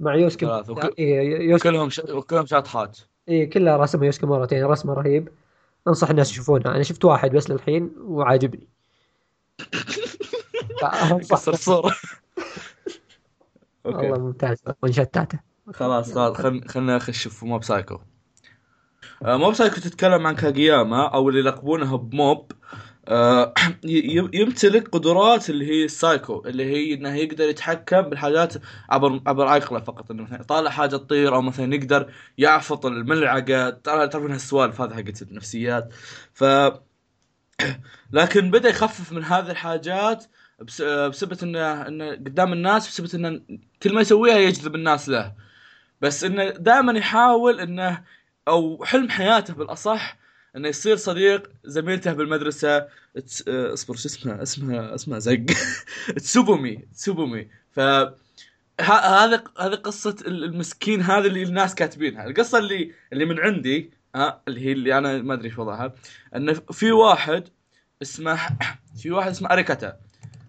مع 0.00 0.14
يوسكي 0.14 0.46
ثلاثة، 0.46 0.72
وكل- 0.72 0.94
إيه 0.98 1.50
يوسكي 1.50 1.68
كلهم 1.68 1.90
ش... 1.90 2.00
كلهم 2.00 2.46
شاطحات 2.46 2.98
إيه 3.28 3.50
كلها 3.50 3.76
رسمها 3.76 4.04
يوسكي 4.04 4.26
مرتين. 4.26 4.64
رسمة 4.64 4.94
رهيب. 4.94 5.28
أنصح 5.88 6.10
الناس 6.10 6.30
يشوفونها. 6.30 6.74
أنا 6.74 6.82
شفت 6.82 7.04
واحد 7.04 7.30
بس 7.30 7.50
للحين 7.50 7.90
وعاجبني. 7.98 8.68
كسر 11.30 11.52
الصورة 11.52 11.96
والله 13.84 14.18
ممتاز 14.18 14.62
ون 14.82 14.92
شتاته 14.92 15.38
خلاص 15.74 16.14
خلاص 16.14 16.36
خلنا 16.36 16.68
خلنا 16.68 16.96
نخش 16.96 17.28
في 17.28 17.46
Mob 17.46 17.64
Psycho. 17.64 18.00
آه، 19.24 19.36
Mob 19.36 19.54
Psycho 19.54 19.76
تتكلم 19.76 20.26
عن 20.26 20.34
كاغياما 20.34 21.06
أو 21.06 21.28
اللي 21.28 21.40
يلقبونه 21.40 21.96
ب 21.98 22.09
Mob. 22.09 22.52
آه، 23.08 23.54
يمتلك 24.34 24.88
قدرات 24.88 25.50
اللي 25.50 25.66
هي 25.66 25.84
السايكو 25.84 26.42
اللي 26.46 26.64
هي 26.64 26.94
إنه 26.94 27.14
يقدر 27.14 27.44
يتحكم 27.48 28.02
بالحاجات 28.02 28.54
عبر 28.90 29.20
عبر 29.26 29.48
عقله 29.48 29.80
فقط. 29.80 30.10
إنه 30.10 30.22
مثلا 30.22 30.40
يطالع 30.40 30.70
حاجة 30.70 30.96
تطير 30.96 31.34
أو 31.34 31.42
مثلا 31.42 31.74
يقدر 31.74 32.12
يعفط 32.38 32.86
الملعقة. 32.86 33.70
ترى 33.70 34.08
تعرفون 34.08 34.32
هالسوالف 34.32 34.80
هذه 34.80 34.94
حقت 34.94 35.22
النفسيات. 35.22 35.92
ف 36.34 36.44
لكن 38.12 38.50
بدأ 38.50 38.68
يخفف 38.68 39.12
من 39.12 39.24
هذه 39.24 39.50
الحاجات 39.50 40.24
بس 40.60 40.82
بسبب 40.82 41.42
انه 41.42 41.88
إنه 41.88 42.10
قدام 42.10 42.52
الناس 42.52 42.88
بسبب 42.88 43.14
إنه 43.14 43.40
كل 43.82 43.94
ما 43.94 44.00
يسويها 44.00 44.38
يجذب 44.38 44.74
الناس 44.74 45.08
له. 45.08 45.34
بس 46.00 46.24
إنه 46.24 46.50
دائما 46.50 46.98
يحاول 46.98 47.60
إنه 47.60 48.04
أو 48.48 48.84
حلم 48.84 49.08
حياته 49.10 49.54
بالأصح 49.54 50.16
إنه 50.56 50.68
يصير 50.68 50.96
صديق 50.96 51.50
زميلته 51.64 52.12
بالمدرسة. 52.12 52.88
اصبر 53.48 53.96
شو 53.96 54.08
اسمها 54.08 54.42
اسمها 54.42 54.94
اسمها 54.94 55.18
زق. 55.18 55.46
تسوبومي 56.16 56.76
تسوبومي. 56.76 57.48
ف 57.72 57.80
هذا 58.80 59.44
هذه 59.60 59.74
قصة 59.74 60.16
المسكين 60.26 61.02
هذا 61.02 61.26
اللي 61.26 61.42
الناس 61.42 61.74
كاتبينها. 61.74 62.26
القصة 62.26 62.58
اللي 62.58 62.92
اللي 63.12 63.24
من 63.24 63.40
عندي 63.40 63.90
ها 64.14 64.42
اللي 64.48 64.60
هي 64.60 64.72
اللي 64.72 64.98
أنا 64.98 65.22
ما 65.22 65.34
أدري 65.34 65.48
إيش 65.48 65.58
وضعها 65.58 65.94
إنه 66.36 66.52
في 66.52 66.92
واحد 66.92 67.48
اسمه 68.02 68.58
في 69.02 69.10
واحد 69.10 69.30
اسمه 69.30 69.52
أريكاتا. 69.52 70.05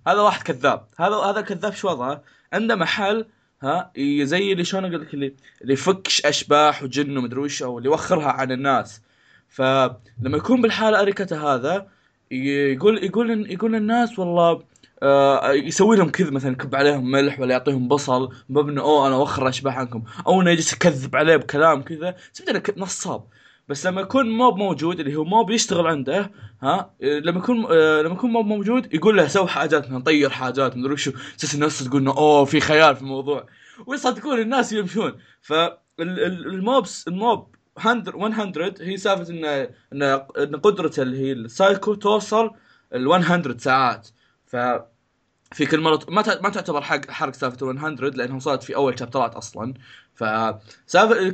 هذا 0.08 0.22
واحد 0.22 0.44
كذاب. 0.44 0.88
هذا 1.00 1.16
هذا 1.16 1.40
الكذاب 1.40 1.74
شو 1.74 1.88
وضعه؟ 1.90 2.24
عنده 2.54 2.76
محل 2.76 3.26
ها 3.64 3.92
زي 4.24 4.52
اللي 4.52 4.64
شلون 4.64 4.86
أقول 4.86 5.02
لك 5.02 5.14
اللي 5.14 5.34
اللي 5.62 5.74
يفكش 5.74 6.26
أشباح 6.26 6.84
وجن 6.84 7.18
ومدري 7.18 7.40
وش 7.40 7.64
أو 7.64 7.78
اللي 7.78 7.90
يوخرها 7.90 8.28
عن 8.32 8.52
الناس. 8.52 9.02
فلما 9.50 10.38
يكون 10.38 10.62
بالحالة 10.62 11.02
اريكاتا 11.02 11.36
هذا 11.38 11.88
يقول 12.32 13.04
يقول 13.04 13.52
يقول 13.52 13.74
للناس 13.74 14.20
والله 14.20 14.64
آه 15.04 15.52
يسوي 15.52 15.98
لهم 15.98 16.10
كذا 16.10 16.32
مثلا 16.32 16.52
يكب 16.52 16.76
عليهم 16.76 17.12
ملح 17.12 17.40
ولا 17.40 17.52
يعطيهم 17.52 17.88
بصل 17.88 18.32
انه 18.50 18.82
أوه 18.82 19.08
أنا 19.08 19.16
أوخر 19.16 19.50
أشباح 19.50 19.78
عنكم. 19.78 20.04
أو 20.28 20.42
إنه 20.42 20.52
يجلس 20.52 20.74
يكذب 20.74 21.16
عليه 21.16 21.36
بكلام 21.38 21.82
كذا. 21.82 22.16
تبدا 22.34 22.74
نصاب. 22.78 23.24
بس 23.68 23.86
لما 23.86 24.02
يكون 24.02 24.30
Mob 24.30 24.58
موجود 24.58 25.00
اللي 25.00 25.16
هو 25.16 25.24
Mob 25.24 25.50
يشتغل 25.52 25.88
عنده 25.88 26.32
ها 26.62 26.94
لما 27.02 27.40
يكون 27.40 27.66
آه 27.72 28.02
لما 28.02 28.14
يكون 28.16 28.32
Mob 28.32 28.46
موجود 28.46 28.94
يقول 28.94 29.18
له 29.18 29.28
سوي 29.28 29.48
حاجات 29.48 29.92
نطير 29.92 30.30
حاجات 30.30 30.78
مدري 30.78 30.94
وشو 30.94 31.12
أساس 31.40 31.56
الناس 31.56 31.84
تقول 31.84 32.08
أوه 32.08 32.46
في 32.46 32.60
خيال 32.60 32.96
في 32.96 33.02
الموضوع. 33.02 33.46
ويصدقون 33.88 34.40
الناس 34.42 34.74
يمشون. 34.74 35.14
فال 35.42 35.72
Mob 35.72 36.17
Psycho 36.17 37.08
ال 37.08 37.20
Mob 37.20 37.56
100 37.86 38.74
هي 38.82 38.98
سالفة 38.98 39.34
إنه 39.94 40.28
إن 40.38 40.56
قدرته 40.56 41.02
اللي 41.02 41.18
هي 41.20 41.32
السايكو 41.32 41.94
توصل 41.94 42.52
ال 42.94 43.06
100 43.06 43.58
ساعات. 43.58 44.08
ف 44.46 44.56
في 45.52 45.66
كل 45.66 45.80
مرة 45.80 46.00
ما 46.10 46.24
ما 46.42 46.50
تعتبر 46.50 46.82
حق 46.82 47.12
حرق 47.12 47.34
سالفة 47.34 47.74
100 47.74 47.90
لأنها 47.90 48.36
وصلت 48.36 48.64
في 48.64 48.76
أول 48.76 49.00
شابترات 49.00 49.36
أصلا. 49.36 49.74
ف 50.18 50.24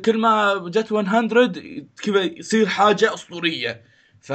كل 0.06 0.18
ما 0.18 0.64
جت 0.68 0.94
100 0.94 1.28
كذا 2.04 2.22
يصير 2.22 2.68
حاجة 2.68 3.14
أسطورية. 3.14 3.84
ف 4.22 4.34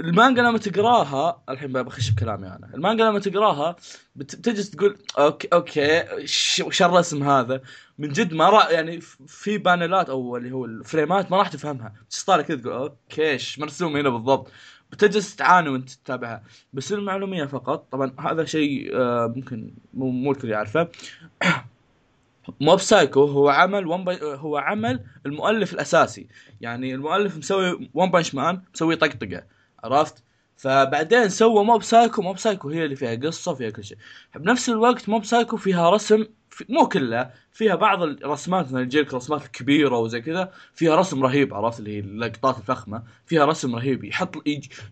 المانجا 0.00 0.42
لما 0.42 0.58
تقراها 0.58 1.42
الحين 1.48 1.72
بخش 1.72 2.10
بكلامي 2.10 2.46
أنا. 2.46 2.70
المانجا 2.74 3.04
لما 3.04 3.18
تقراها 3.18 3.76
بتجلس 4.16 4.70
تقول 4.70 4.98
okay 5.18 5.48
okay 5.52 6.02
وش 6.62 6.82
الرسم 6.82 7.22
هذا؟ 7.22 7.62
من 7.98 8.08
جد 8.08 8.34
ما 8.34 8.50
راح 8.50 8.70
يعني 8.70 9.00
في 9.26 9.58
بانلات 9.58 10.10
أو 10.10 10.36
اللي 10.36 10.52
هو 10.52 10.64
الفريمات 10.64 11.30
ما 11.30 11.36
راح 11.36 11.48
تفهمها. 11.48 11.92
تطالع 12.10 12.42
كذا 12.42 12.56
تقول 12.56 12.72
okay 12.74 13.30
إيش 13.30 13.58
مرسوم 13.58 13.96
هنا 13.96 14.08
بالضبط. 14.08 14.50
بتجلس 14.92 15.36
تعاني 15.36 15.68
وانت 15.68 15.90
تتابعها. 15.90 16.42
بس 16.72 16.92
المعلومية 16.92 17.44
فقط 17.44 17.88
طبعا 17.92 18.12
هذا 18.20 18.44
شيء 18.44 18.96
آه، 18.96 19.32
ممكن 19.36 19.74
مو 19.94 20.32
الكل 20.32 20.50
يعرفه. 20.50 20.88
Mob 22.60 22.80
Psycho 22.80 23.24
هو 23.24 23.48
عمل 23.48 23.86
ONE 23.86 24.04
هو 24.22 24.56
عمل 24.56 25.00
المؤلف 25.26 25.72
الأساسي. 25.74 26.26
يعني 26.60 26.94
المؤلف 26.94 27.36
مسوي 27.36 27.90
One 27.94 28.10
Punch 28.10 28.34
Man 28.34 28.62
مسوي 28.74 28.96
طقطقة. 28.96 29.42
عرفت؟ 29.84 30.22
فبعدين 30.56 31.28
سوى 31.28 31.64
Mob 31.64 31.82
Psycho 31.82 32.22
Mob 32.22 32.38
Psycho 32.38 32.70
هي 32.70 32.84
اللي 32.84 32.96
فيها 32.96 33.14
قصة 33.14 33.52
وفيها 33.52 33.70
كل 33.70 33.84
شيء. 33.84 33.98
بنفس 34.36 34.68
الوقت 34.68 35.08
Mob 35.08 35.24
Psycho 35.24 35.56
فيها 35.56 35.90
رسم 35.90 36.26
في 36.50 36.64
مو 36.68 36.88
كلها 36.88 37.34
فيها 37.52 37.74
بعض 37.74 38.02
الرسمات 38.02 38.66
مثلا 38.66 38.80
يجيك 38.80 39.14
رسمات 39.14 39.46
كبيره 39.46 39.98
وزي 39.98 40.20
كذا 40.20 40.52
فيها 40.74 40.96
رسم 40.96 41.24
رهيب 41.24 41.54
عرفت؟ 41.54 41.78
اللي 41.78 41.96
هي 41.96 42.00
اللقطات 42.00 42.58
الفخمة. 42.58 43.02
فيها 43.26 43.44
رسم 43.44 43.76
رهيب 43.76 44.04
يحط 44.04 44.34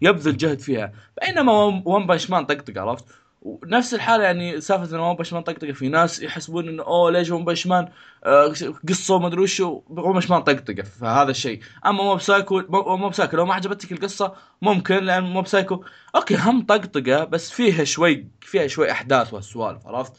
يبذل 0.02 0.36
جهد 0.36 0.58
فيها. 0.60 0.92
بينما 1.22 1.52
One 1.84 2.06
Punch 2.06 2.30
Man 2.30 2.46
طقطق 2.46 2.80
عرفت؟ 2.80 3.04
ونفس 3.42 3.94
الحالة 3.94 4.24
يعني 4.24 4.60
سالفة 4.60 4.96
ان 4.96 5.00
One 5.00 5.16
Punch 5.16 5.32
Man 5.32 5.42
طقطقة 5.42 5.72
في 5.72 5.88
ناس 5.88 6.22
يحسبون 6.22 6.68
إنه 6.68 6.82
أوه 6.82 7.10
ليش 7.10 7.30
One 7.30 7.44
Punch 7.44 7.66
Man 7.66 7.88
آه 8.24 8.52
قصة 8.88 9.14
وما 9.14 9.26
أدري 9.26 9.40
وش 9.40 9.60
One 9.60 9.82
Punch 9.88 10.30
Man 10.30 10.42
طقطقة 10.42 10.82
فهذا 10.82 11.30
الشيء. 11.30 11.60
أما 11.86 12.02
Mob 12.02 12.20
Psycho 12.20 12.62
Mob 12.96 13.14
Psycho 13.14 13.36
لو 13.36 13.46
ما 13.46 13.54
عجبتك 13.54 13.92
القصة 13.92 14.34
ممكن 14.62 15.04
لأن 15.04 15.22
Mob 15.22 15.46
Psycho 15.46 15.84
okay 16.16 16.36
هم 16.36 16.66
طقطقة 16.66 17.24
بس 17.24 17.50
فيها 17.50 17.84
شوي 17.84 18.28
فيها 18.40 18.66
شوي 18.66 18.90
أحداث 18.90 19.34
والسوالف 19.34 19.86
عرفت؟ 19.86 20.12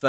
ف 0.00 0.06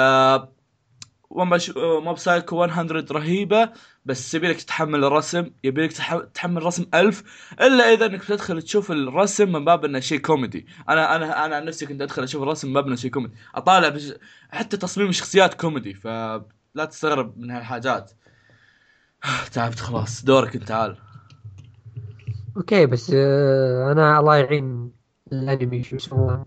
Mob 2.05 2.17
Psycho 2.17 2.67
100 2.67 3.05
رهيبة. 3.12 3.69
بس 4.05 4.33
يبي 4.33 4.48
لك 4.48 4.62
تتحمل 4.62 5.03
الرسم 5.03 5.51
يبي 5.63 5.81
لك 5.86 5.93
تحمل 6.33 6.63
رسم 6.63 6.86
ألف 6.93 7.24
إلا 7.62 7.93
إذا 7.93 8.05
إنك 8.05 8.24
تدخل 8.24 8.62
تشوف 8.62 8.91
الرسم 8.91 9.51
من 9.51 9.65
باب 9.65 9.86
إنه 9.86 10.00
شيء 10.00 10.19
كوميدي. 10.19 10.67
أنا 10.89 11.15
أنا 11.15 11.45
أنا 11.45 11.55
عن 11.55 11.65
نفسي 11.65 11.86
كنت 11.86 12.01
أدخل 12.01 12.24
أشوف 12.24 12.43
الرسم 12.43 12.67
من 12.67 12.74
باب 12.74 12.88
إنه 12.88 12.95
شيء 12.95 13.12
كوميدي. 13.12 13.33
أطالع 13.55 13.89
بج... 13.89 14.13
حتى 14.50 14.77
تصميم 14.77 15.10
الشخصيات 15.10 15.53
كوميدي 15.53 15.93
فلا 15.93 16.86
تستغرب 16.89 17.38
من 17.38 17.51
هالحاجات. 17.51 18.12
تعبت 19.53 19.79
خلاص. 19.79 20.25
دورك 20.25 20.55
أنت 20.55 20.67
تعال 20.67 20.98
okay 22.57 22.85
بس 22.86 23.12
آه 23.15 23.91
أنا 23.91 24.19
الله 24.19 24.36
يعين 24.36 24.91
الأنمي 25.31 25.83
شو 25.83 25.95
يسوون؟ 25.95 26.45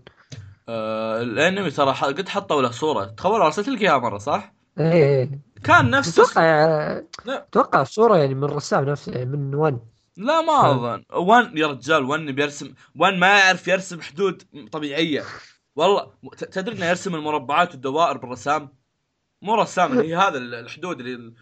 آه 0.69 1.21
الأنمي 1.21 1.71
ترى 1.71 1.91
قد 1.91 2.29
حطوا 2.29 2.61
له 2.61 2.71
صورة. 2.71 3.05
تخيل 3.05 3.31
ارسلت 3.31 3.67
لك 3.67 3.81
إياها 3.81 3.97
مرة 3.97 4.17
صح؟ 4.17 4.56
إيه, 4.79 4.93
إيه. 4.93 5.39
كان 5.63 5.89
نفس 5.89 6.19
أتوقع 6.19 7.01
أتوقع 7.27 7.81
الصورة 7.81 8.17
يعني 8.17 8.35
من 8.35 8.43
الرسام 8.43 8.85
نفسه 8.85 9.11
يعني 9.11 9.25
من 9.25 9.55
ون. 9.55 9.79
لا 10.17 10.41
ما 10.41 10.71
أظن. 10.71 11.03
ون 11.13 11.57
يا 11.57 11.67
رجال 11.67 12.03
ون 12.03 12.31
بيرسم 12.31 12.73
ون 12.95 13.19
ما 13.19 13.39
يعرف 13.39 13.67
يرسم 13.67 14.01
حدود 14.01 14.43
طبيعية. 14.71 15.23
والله 15.75 16.11
تدري 16.51 16.77
إنه 16.77 16.85
يرسم 16.85 17.15
المربعات 17.15 17.71
والدوائر 17.71 18.17
بالرسام؟ 18.17 18.69
مو 19.41 19.55
رسام 19.55 19.99
هي 19.99 20.15
هذا 20.23 20.37
الحدود 20.37 20.99
اللي 20.99 21.33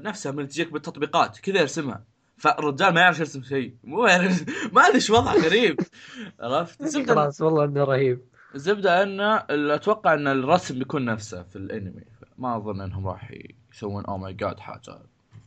نفسها 0.00 0.32
من 0.32 0.48
تجيك 0.48 0.72
بالتطبيقات 0.72 1.38
كذا 1.38 1.60
يرسمها. 1.60 2.04
فالرجال 2.36 2.94
ما 2.94 3.00
يعرف 3.00 3.18
يرسم 3.18 3.42
شيء. 3.42 3.74
مو 3.84 4.06
يعرف. 4.06 4.44
ما 4.74 4.82
أدري 4.82 4.94
إيش 4.94 5.10
وضعه 5.10 5.34
غريب. 5.34 5.80
عرفت؟ 6.40 7.10
خلاص 7.10 7.40
والله 7.40 7.64
إنه 7.64 7.84
رهيب. 7.84 8.20
الزبده 8.54 9.02
إنه 9.02 9.44
أتوقع 9.50 10.14
إن 10.14 10.28
الرسم 10.28 10.78
بيكون 10.78 11.04
نفسه 11.04 11.42
في 11.42 11.56
الأنمي. 11.56 12.04
ما 12.38 12.56
أظن 12.56 12.80
إنهم 12.80 13.08
راح 13.08 13.32
يسوون 13.72 14.04
oh 14.04 14.18
my 14.18 14.32
God 14.32 14.60
حاجة 14.60 14.98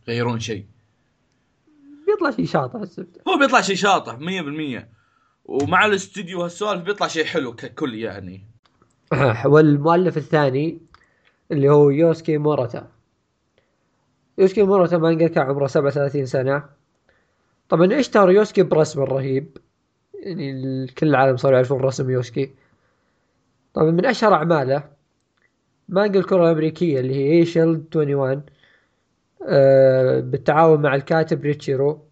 يغيرون 0.07 0.39
شيء. 0.39 0.65
بيطلع 2.07 2.31
شيء 2.31 2.45
شاطح 2.45 2.79
الزبده 2.79 3.21
هو 3.27 3.37
بيطلع 3.37 3.61
شيء 3.61 3.75
شاطح 3.75 4.17
100% 4.17 4.85
ومع 5.45 5.85
الاستديو 5.85 6.41
هالسوالف 6.43 6.83
بيطلع 6.83 7.07
شيء 7.07 7.25
حلو 7.25 7.53
ككل 7.55 7.95
يعني. 7.95 8.45
والمؤلف 9.45 10.17
الثاني 10.17 10.81
اللي 11.51 11.69
هو 11.69 11.89
يوسكي 11.89 12.37
موراتا. 12.37 12.91
يوسكي 14.37 14.63
موراتا 14.63 14.97
مانجا 14.97 15.27
كان 15.27 15.45
عمره 15.45 15.67
37 15.67 16.25
سنة. 16.25 16.63
طبعا 17.69 17.99
اشتهر 17.99 18.31
يوسكي 18.31 18.63
برسم 18.63 19.01
رهيب 19.01 19.57
يعني 20.13 20.87
كل 20.87 21.07
العالم 21.07 21.37
صاروا 21.37 21.55
يعرفون 21.55 21.81
رسم 21.81 22.09
يوسكي. 22.09 22.53
طبعا 23.73 23.91
من 23.91 24.05
أشهر 24.05 24.33
أعماله 24.33 24.94
مانجا 25.89 26.19
الكرة 26.19 26.45
الأمريكية 26.45 26.99
اللي 26.99 27.15
هي 27.15 27.39
Eyeshield 27.39 27.95
21 27.95 28.43
آه 29.47 30.19
بالتعاون 30.19 30.81
مع 30.81 30.95
الكاتب 30.95 31.41
ريتشيرو 31.43 32.05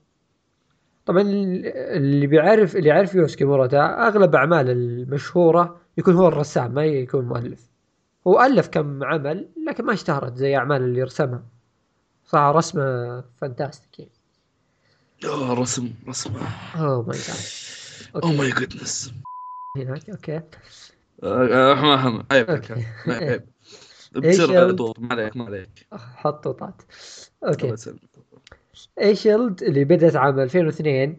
طبعا 1.05 1.21
اللي 1.21 2.27
بيعرف 2.27 2.75
اللي 2.75 2.89
يعرف 2.89 3.15
يوسكي 3.15 3.45
موراتا 3.45 4.07
أغلب 4.07 4.35
أعماله 4.35 4.71
المشهورة 4.71 5.81
يكون 5.97 6.15
هو 6.15 6.27
الرسام 6.27 6.73
ما 6.73 6.85
يكون 6.85 7.25
مؤلف. 7.25 7.69
هو 8.27 8.41
ألف 8.41 8.67
كم 8.67 9.03
عمل 9.03 9.49
لكن 9.67 9.85
ما 9.85 9.93
اشتهرت 9.93 10.35
زي 10.37 10.55
أعمال 10.57 10.81
اللي 10.81 11.03
رسمها. 11.03 11.43
صح 12.25 12.39
رسمه 12.39 13.23
fantastic 13.41 13.99
يعني. 13.99 14.11
أوه 15.25 15.53
رسم 15.53 15.93
رسم. 16.07 16.33
اوه 16.75 17.01
ماي 17.01 17.17
جاد 17.17 17.35
اوه 18.15 18.31
ماي 18.31 18.49
جودنس 18.49 19.13
هناك 19.77 20.09
أوكي. 20.09 20.41
ما 21.23 22.27
عيب 22.31 22.49
عيب 23.11 23.43
بتصير 24.19 24.71
ضغط 24.71 24.99
ما 24.99 25.07
عليك 25.11 25.37
ما 25.37 25.45
عليك. 25.45 25.87
حط 25.93 26.47
طاط 26.47 26.85
أوكي. 27.47 27.75
ايشيلد 29.01 29.63
اللي 29.63 29.83
بدأت 29.83 30.15
عام 30.15 30.39
2002 30.39 31.17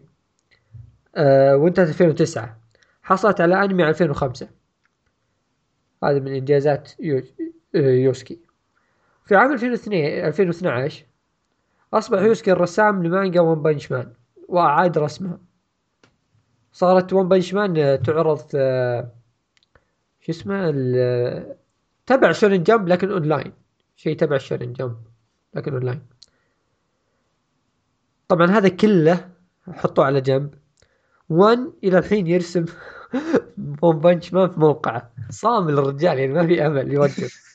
آه 1.15 1.55
وانتهت 1.57 1.87
2009 1.87 2.57
حصلت 3.03 3.41
على 3.41 3.65
أنمي 3.65 3.89
2005 3.89 4.47
هذا 6.03 6.19
من 6.19 6.35
إنجازات 6.35 6.91
يو... 6.99 7.23
يوسكي. 7.73 8.39
في 9.25 9.35
عام 9.35 9.53
2002 9.53 10.25
2012 10.25 11.05
أصبح 11.93 12.21
يوسكي 12.21 12.51
الرسام 12.51 13.03
لمانجا 13.03 13.41
One 13.41 13.61
Punch 13.61 13.91
Man 13.91 14.13
وأعاد 14.47 14.97
رسمها. 14.97 15.39
صارت 16.71 17.13
One 17.13 17.27
Punch 17.27 17.53
Man 17.53 18.01
تعرض 18.03 18.39
شو 20.19 20.31
اسمه 20.31 20.71
تبع 22.05 22.31
شونن 22.31 22.63
جمب 22.63 22.87
لكن 22.87 23.11
اونلاين 23.11 23.53
شيء 23.95 24.17
تبع 24.17 24.37
شونن 24.37 24.73
جمب 24.73 24.97
لكن 25.53 25.73
اونلاين 25.73 26.01
طبعا 28.27 28.47
هذا 28.47 28.69
كله 28.69 29.29
حطوه 29.73 30.05
على 30.05 30.21
جنب. 30.21 30.53
وان 31.29 31.73
إلى 31.83 31.97
الحين 31.97 32.27
يرسم 32.27 32.65
One 33.81 33.99
Punch 33.99 34.33
Man 34.33 34.49
في 34.49 34.59
موقعه. 34.59 35.13
صامل 35.29 35.73
الرجال 35.73 36.19
يعني 36.19 36.33
ما 36.33 36.47
في 36.47 36.65
أمل 36.67 36.93
يوقف 36.93 37.45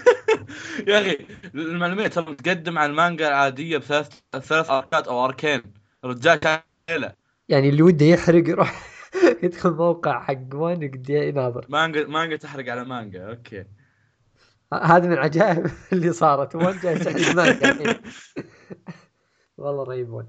يا 0.88 1.00
أخي 1.00 1.18
المعلومية 1.54 2.06
ترى 2.06 2.34
تقدم 2.34 2.78
على 2.78 2.90
المانجا 2.90 3.28
العادية 3.28 3.78
بثلاث 3.78 4.08
ثلاث 4.32 4.70
أركات 4.70 5.08
أو 5.08 5.24
أركين. 5.24 5.62
الرجال 6.04 6.34
كان 6.36 6.60
ليلة. 6.90 7.12
يعني 7.48 7.68
اللي 7.68 7.82
وده 7.82 8.06
يحرق 8.06 8.48
يروح 8.48 8.90
يدخل 9.42 9.70
موقع 9.70 10.20
حق 10.22 10.54
وان 10.54 11.02
يناظر. 11.08 11.66
مانجا 11.68 12.06
مانجا 12.06 12.36
تحرق 12.36 12.72
على 12.72 12.84
مانجا 12.84 13.28
okay. 13.28 13.64
هذا 14.72 15.06
من 15.06 15.12
العجائب 15.12 15.70
اللي 15.92 16.12
صارت. 16.12 16.54
وان 16.54 16.78
جاي 16.78 16.94
يحرق 16.96 17.34
مانجا 17.36 17.70
الحين. 17.70 18.02
والله 19.58 19.84
رهيب. 19.84 20.10
وان 20.10 20.26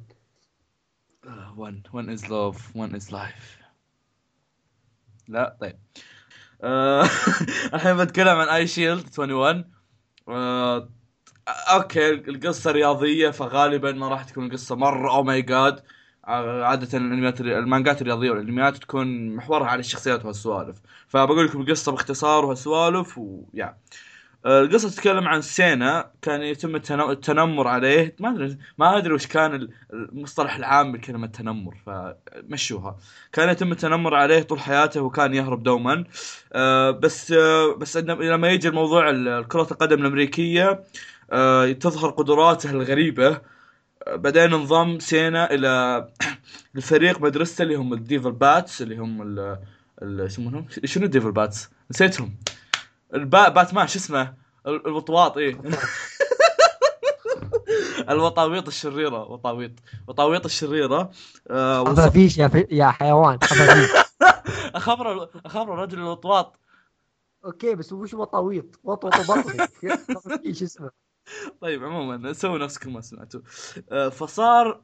ون 1.57 1.83
ون 1.93 2.09
از 2.09 2.29
لوف 2.29 2.75
ون 2.75 2.95
از 2.95 3.13
لايف 3.13 3.57
لا 5.27 5.57
طيب. 5.61 5.79
آه، 6.63 7.03
الحين 7.73 7.97
بتكلم 7.97 8.37
عن 8.37 8.47
Eyeshield 8.47 9.05
21 9.17 9.71
آه، 10.29 10.89
okay 11.47 12.09
القصة 12.13 12.71
رياضية 12.71 13.29
فغالبا 13.29 13.91
ما 13.91 14.07
راح 14.07 14.23
تكون 14.23 14.45
القصة 14.45 14.75
مرة. 14.75 15.15
oh 15.15 15.23
my 15.23 15.41
god 15.41 15.83
عادة 16.23 16.97
الأنميات 16.97 17.41
المانجات 17.41 18.01
الرياضية 18.01 18.29
والأنميات 18.31 18.77
تكون 18.77 19.35
محورها 19.35 19.67
على 19.67 19.79
الشخصيات 19.79 20.23
وهالسوالف. 20.25 20.81
فبقول 21.07 21.45
لكم 21.45 21.61
القصة 21.61 21.91
باختصار 21.91 22.45
وهالسوالف 22.45 23.17
ويا 23.17 23.77
آه، 24.45 24.61
القصة 24.61 24.89
تتكلم 24.89 25.27
عن 25.27 25.41
سينا 25.41 26.11
كان 26.21 26.41
يتم 26.41 26.75
التن- 26.75 27.09
التنمر 27.09 27.67
عليه. 27.67 28.15
ما 28.19 28.29
أدري 28.29 28.57
ما 28.77 28.97
أدري 28.97 29.13
وش 29.13 29.27
كان 29.27 29.55
ال- 29.55 29.69
المصطلح 29.93 30.55
العام 30.55 30.95
لكلمة 30.95 31.27
تنمر 31.27 31.75
فمشوها. 31.85 32.97
كان 33.33 33.49
يتم 33.49 33.71
التنمر 33.71 34.15
عليه 34.15 34.41
طول 34.41 34.59
حياته 34.59 35.01
وكان 35.01 35.33
يهرب 35.33 35.63
دوما. 35.63 36.03
آه، 36.53 36.91
بس 36.91 37.31
آه، 37.31 37.75
بس 37.75 37.97
لما 37.97 38.49
يجي 38.49 38.67
الموضوع 38.67 39.09
ال- 39.09 39.47
كرة 39.47 39.67
القدم 39.71 40.01
الأمريكية 40.01 40.83
آه، 41.31 41.71
تظهر 41.71 42.09
قدراته 42.09 42.69
الغريبة. 42.71 43.41
آه، 44.07 44.15
بعدين 44.15 44.53
انضم 44.53 44.99
سينا 44.99 45.53
إلى 45.53 46.07
الفريق 46.75 47.21
مدرسته 47.21 47.61
اللي 47.61 47.75
هم 47.75 47.93
ال 47.93 48.00
Devil 48.00 48.31
Bats 48.31 48.81
اللي 48.81 48.97
هم 48.97 49.37
يسمونهم 50.01 50.65
شنو 50.85 51.05
ال 51.05 51.10
Devil 51.10 51.31
Bats؟ 51.31 51.69
نسيتهم. 51.91 52.35
البا 53.13 53.49
باتمان 53.49 53.87
شو 53.87 53.99
اسمه؟ 53.99 54.33
ال- 54.67 54.87
الوطواط 54.87 55.37
إيه. 55.37 55.61
الوطاويط 58.09 58.67
الشريرة 58.67 59.23
وطاويط. 59.31 59.71
وطاويط 60.07 60.45
الشريرة 60.45 61.11
آه 61.49 61.83
خفافيش 61.83 62.37
يا 62.37 62.47
في... 62.47 62.67
يا 62.71 62.87
حيوان 62.87 63.39
خفافيش 63.43 63.89
اخبر 64.75 65.29
اخبر 65.45 65.73
الرجل 65.73 65.97
الوطواط. 65.99 66.59
okay 67.45 67.75
بس 67.75 67.93
وش 67.93 68.13
وطاويط؟ 68.13 68.79
وطوط 68.83 69.13
بطني 69.31 69.67
خفافيش 70.15 70.63
اسمه؟ 70.63 70.89
طيب 71.61 71.83
عموما 71.83 72.33
سووا 72.33 72.57
نفسكم 72.57 72.93
ما 72.93 73.01
سمعتوا 73.01 73.41
آه، 73.91 74.09
فصار 74.09 74.81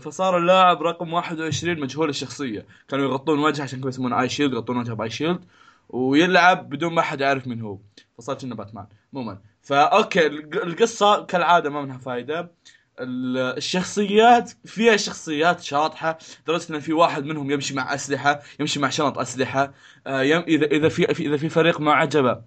فصار 0.00 0.38
اللاعب 0.38 0.82
رقم 0.82 1.12
21 1.12 1.80
مجهول 1.80 2.08
الشخصية. 2.08 2.66
كانوا 2.88 3.04
يغطون 3.04 3.38
وجهه 3.38 3.62
عشان 3.62 3.80
كذا 3.80 3.88
يسمونه 3.88 4.20
Eyeshield 4.20 4.52
يغطون 4.52 4.76
وجهه 4.76 4.94
ب 4.94 5.10
eye 5.10 5.20
shield. 5.20 5.44
ويلعب 5.88 6.68
بدون 6.68 6.92
ما 6.94 7.00
أحد 7.00 7.20
يعرف 7.20 7.46
من 7.46 7.60
هو. 7.62 7.78
فصار 8.18 8.36
كأنه 8.36 8.54
باتمان 8.54 8.86
عموما. 9.14 9.38
ف 9.62 9.75
okay 9.75 10.26
الق- 10.26 10.62
القصة 10.64 11.24
كالعادة 11.24 11.70
ما 11.70 11.82
منها 11.82 11.98
فايدة. 11.98 12.52
ال- 13.00 13.56
الشخصيات 13.56 14.52
فيها 14.64 14.96
شخصيات 14.96 15.60
شاطحة 15.62 16.18
لدرجة 16.42 16.72
إن 16.74 16.80
في 16.80 16.92
واحد 16.92 17.24
منهم 17.24 17.50
يمشي 17.50 17.74
مع 17.74 17.94
أسلحة 17.94 18.40
يمشي 18.60 18.80
مع 18.80 18.88
شنط 18.88 19.18
أسلحة. 19.18 19.72
آه، 20.06 20.22
إذا 20.22 20.66
إذا 20.66 20.88
في 20.88 21.04
إذا 21.04 21.36
في 21.36 21.48
فريق 21.48 21.80
ما 21.80 21.92
عجبة 21.92 22.42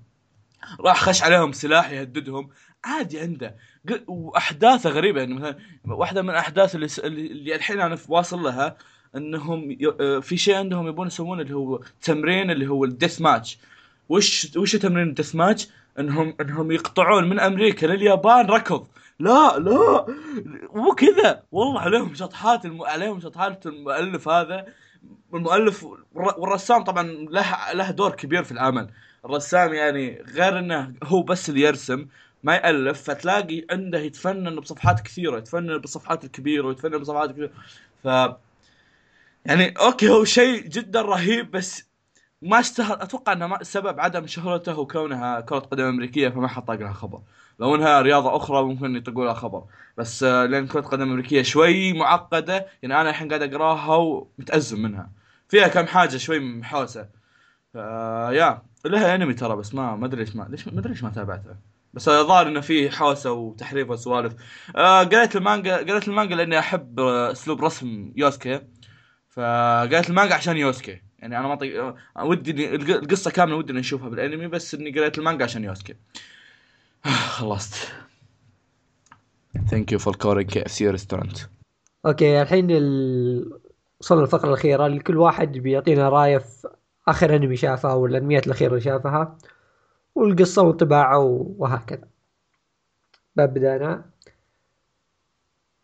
راح 0.79 1.01
خش 1.03 1.23
عليهم 1.23 1.51
سلاح 1.51 1.91
يهددهم. 1.91 2.49
عادي 2.83 3.19
عنده. 3.19 3.55
وأحداثه 4.07 4.89
غريبة 4.89 5.19
يعني 5.19 5.33
مثلا 5.33 5.57
واحدة 5.85 6.21
من 6.21 6.29
الأحداث 6.29 6.75
اللي 6.75 6.87
اللي 7.03 7.55
الحين 7.55 7.81
أنا 7.81 7.97
واصل 8.07 8.43
لها 8.43 8.77
انهم. 9.15 9.77
آه، 10.01 10.19
في 10.19 10.37
شيء 10.37 10.55
عندهم 10.55 10.87
يبون 10.87 11.07
يسوون 11.07 11.41
اللي 11.41 11.55
هو 11.55 11.79
تمرين 12.01 12.51
اللي 12.51 12.67
هو 12.67 12.83
الديث 12.85 13.21
ماتش 13.21 13.59
وش 14.09 14.57
وش 14.57 14.75
تمرين 14.75 15.07
الديث 15.07 15.35
ماتش؟ 15.35 15.67
انهم 15.99 16.35
انهم 16.41 16.71
يقطعون 16.71 17.29
من 17.29 17.39
أمريكا 17.39 17.85
لليابان 17.85 18.45
ركض. 18.45 18.87
لا 19.19 19.57
لا 19.59 20.05
مو 20.73 20.95
كذا. 20.95 21.43
والله 21.51 21.79
عليهم 21.81 22.13
شطحات 22.15 22.65
الم... 22.65 22.81
عليهم 22.83 23.19
شطحات 23.19 23.65
المؤلف 23.67 24.29
هذا. 24.29 24.65
المؤلف 25.33 25.83
والر- 25.83 26.39
والرسام 26.39 26.83
طبعا 26.83 27.03
له 27.03 27.73
له 27.73 27.91
دور 27.91 28.11
كبير 28.11 28.43
في 28.43 28.51
العمل. 28.51 28.89
الرسام 29.25 29.73
يعني 29.73 30.21
غير 30.35 30.59
إنه 30.59 30.93
هو 31.03 31.21
بس 31.23 31.49
اللي 31.49 31.61
يرسم 31.61 32.07
ما 32.43 32.55
يألف 32.55 33.01
فتلاقي 33.01 33.65
عنده 33.71 33.99
يتفنن 33.99 34.55
بصفحات 34.59 35.01
كثيرة 35.01 35.37
يتفنن 35.37 35.77
بالصفحات 35.77 36.23
الكبيرة 36.23 36.67
ويتفنن 36.67 36.97
بصفحات 36.97 37.31
كبيره 37.31 37.49
ف 38.03 38.07
يعني 39.45 39.69
أوكي 39.69 40.09
هو 40.09 40.23
شيء 40.23 40.67
جدا 40.67 41.01
رهيب 41.01 41.51
بس 41.51 41.91
ما 42.41 42.59
اشتهر 42.59 43.03
أتوقع 43.03 43.33
إنه 43.33 43.57
سبب 43.63 43.99
عدم 43.99 44.27
شهرته 44.27 44.79
وكونها 44.79 45.39
كرة 45.41 45.59
قدم 45.59 45.83
أمريكية 45.85 46.29
فما 46.29 46.47
طاق 46.59 46.75
لها 46.79 46.93
خبر. 46.93 47.21
لو 47.59 47.75
إنها 47.75 48.01
رياضة 48.01 48.35
أخرى 48.35 48.63
ممكن 48.63 48.95
يطقوا 48.95 49.25
لها 49.25 49.33
خبر. 49.33 49.63
بس 49.97 50.23
آه، 50.23 50.45
لأن 50.45 50.67
كرة 50.67 50.81
قدم 50.81 51.01
أمريكية 51.11 51.41
شوي 51.41 51.93
معقدة 51.93 52.67
يعني 52.83 53.01
أنا 53.01 53.09
الحين 53.09 53.27
قاعد 53.29 53.41
أقراها 53.53 53.95
ومتأزم 53.95 54.81
منها. 54.81 55.09
فيها 55.49 55.67
كم 55.67 55.87
حاجة 55.87 56.17
شوي 56.17 56.39
محوسه 56.39 57.09
ف 57.73 57.75
يا 58.31 58.61
لها 58.85 59.15
أنمي 59.15 59.33
ترى 59.33 59.55
بس 59.55 59.73
ما 59.75 59.95
ما 59.95 60.05
أدري 60.05 60.23
ليش 60.23 60.35
ما 60.35 60.47
ليش 60.49 60.67
ما 60.67 60.79
أدري 60.79 60.93
ليش 60.93 61.03
ما 61.03 61.09
تابعتها. 61.09 61.57
بس 61.93 62.09
الظاهر 62.09 62.47
إنه 62.47 62.61
في 62.61 62.89
حوسة 62.91 63.31
وتحريف 63.31 63.89
وسوالف. 63.89 64.33
آه 64.75 65.03
قريت 65.03 65.35
المانجا 65.35 65.77
قريت 65.77 66.07
المانجا 66.07 66.35
لأني 66.35 66.59
أحب 66.59 66.99
آه، 66.99 67.31
أسلوب 67.31 67.63
رسم 67.65 68.13
يوسكي. 68.15 68.61
فقريت 69.31 70.09
المانجا 70.09 70.35
عشان 70.35 70.57
يوسكي. 70.57 71.01
يعني 71.19 71.39
أنا 71.39 71.47
ما 71.47 71.55
طي... 71.55 71.93
ودي 72.19 72.75
القصة 72.75 73.31
كاملة 73.31 73.55
ودي 73.55 73.71
إني 73.71 73.79
أشوفها 73.79 74.09
بالأنمي 74.09 74.47
بس 74.47 74.75
إني 74.75 74.91
قريت 74.99 75.17
المانجا 75.17 75.43
عشان 75.43 75.63
يوسكي. 75.63 75.95
خلصت. 77.37 77.91
ثانك 79.69 79.91
يو 79.91 79.99
فور 79.99 80.15
كورينج 80.15 80.49
كي 80.49 80.65
اف 80.65 80.71
سي 80.71 80.89
ريستورانت 80.89 81.37
أوكي 82.05 82.41
الحين 82.41 82.67
ال... 82.71 83.59
وصلنا 83.99 84.21
الفقرة 84.21 84.49
الأخيرة. 84.49 84.85
اللي 84.85 84.99
كل 84.99 85.17
واحد 85.17 85.51
بيعطينا 85.51 86.09
رأيه 86.09 86.37
في 86.37 86.67
آخر 87.07 87.35
أنمي 87.35 87.55
شافها 87.55 87.93
والأنميات 87.93 88.47
الأخيرة 88.47 88.69
اللي 88.69 88.81
شافها 88.81 89.37
والقصة 90.15 90.61
وانطباعه 90.61 91.19
وهكذا. 91.57 92.07
ببدأ 93.35 93.75
أنا 93.75 94.05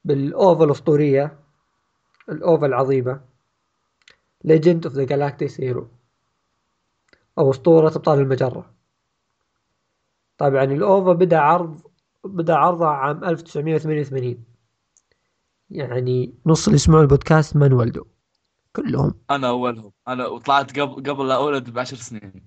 بال 0.06 0.29
OVA 0.29 0.64
الأسطورية 0.64 1.40
ال 2.30 2.39
OVA 2.39 2.66
العظيمة. 2.66 3.27
Legend 4.48 4.86
of 4.86 4.94
the 4.94 5.06
Galactic 5.06 5.52
Hero 5.58 5.84
أو 7.38 7.52
أسطورة 7.52 7.88
أبطال 7.88 8.20
المجرة. 8.20 8.74
طبعا 10.38 10.64
ال 10.64 10.76
OVA 10.76 11.14
بدأ 11.14 11.40
عرض 11.40 11.82
بدأ 12.24 12.56
عرضه 12.56 12.88
عام 12.88 13.24
1988 13.24 14.44
يعني 15.70 16.34
نص 16.46 16.66
اللي 16.68 16.76
يسمعون 16.76 17.02
البودكاست 17.04 17.56
ما 17.56 17.66
انولدوا. 17.66 18.06
كلهم. 18.76 19.14
أنا 19.32 19.50
أولهم. 19.50 19.92
أنا 20.08 20.28
وطلعت 20.28 20.80
قبل 20.80 21.12
قبل 21.12 21.28
لا 21.28 21.36
أولد 21.36 21.70
بعشر 21.70 21.98
سنين. 21.98 22.46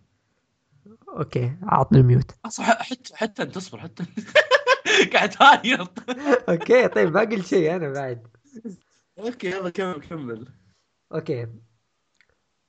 okay. 1.08 1.56
عطني 1.62 1.98
ال 2.00 2.05
mute. 2.05 2.30
حتى 2.44 3.14
حتى 3.16 3.42
أنت 3.42 3.54
تصبر 3.54 3.80
حتى 3.80 4.04
قاعد 5.12 5.30
تعيط 5.30 5.98
okay. 6.48 6.88
طيب 6.88 7.12
ما 7.14 7.20
قلت 7.20 7.46
شيء 7.46 7.76
أنا 7.76 7.92
بعد. 7.92 8.26
okay 9.18 9.50
يلا 9.50 9.70
كمل 9.70 10.00
كمل. 10.00 10.48
okay. 11.14 11.46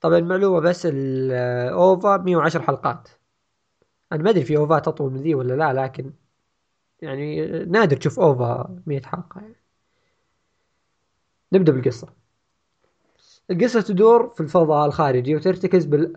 طبعا 0.01 0.19
معلومة 0.19 0.59
بس 0.59 0.85
ال 0.85 1.18
OVA 1.18 2.17
110 2.17 2.61
حلقات. 2.61 3.09
أنا 4.11 4.23
ما 4.23 4.29
أدري 4.29 4.43
في 4.45 4.57
OVAت 4.57 4.87
اطول 4.87 5.11
من 5.11 5.21
ذي 5.21 5.35
ولا 5.35 5.53
لا 5.53 5.73
لكن 5.83 6.13
يعني 7.01 7.47
نادر 7.65 7.97
تشوف 7.97 8.19
OVA 8.19 8.81
100 8.87 9.01
حلقة 9.01 9.41
يعني. 9.41 9.55
نبدأ 11.53 11.71
بالقصة. 11.71 12.07
القصة 13.51 13.81
تدور 13.81 14.29
في 14.29 14.41
الفضاء 14.41 14.85
الخارجي 14.87 15.35
وترتكز 15.35 15.85
بال... 15.85 16.13